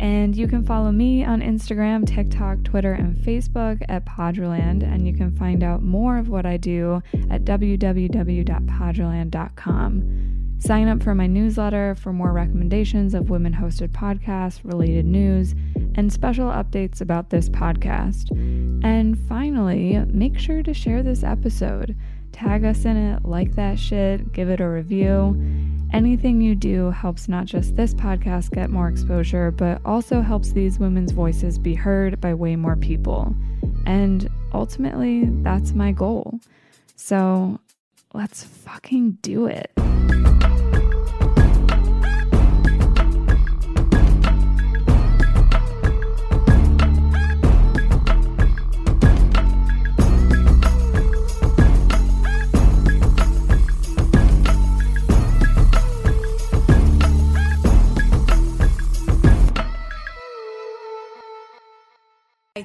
[0.00, 5.14] And you can follow me on Instagram, TikTok, Twitter, and Facebook at Poddraland, and you
[5.14, 10.28] can find out more of what I do at www.poddraland.com.
[10.58, 15.56] Sign up for my newsletter for more recommendations of women hosted podcasts, related news,
[15.96, 18.30] and special updates about this podcast.
[18.84, 21.96] And finally, make sure to share this episode.
[22.32, 25.40] Tag us in it, like that shit, give it a review.
[25.92, 30.78] Anything you do helps not just this podcast get more exposure, but also helps these
[30.78, 33.34] women's voices be heard by way more people.
[33.86, 36.40] And ultimately, that's my goal.
[36.96, 37.60] So
[38.14, 39.70] let's fucking do it.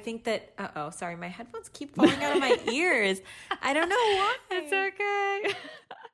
[0.07, 3.19] Think that, uh oh, sorry, my headphones keep falling out of my ears.
[3.61, 4.35] I don't know why.
[4.51, 5.53] It's okay.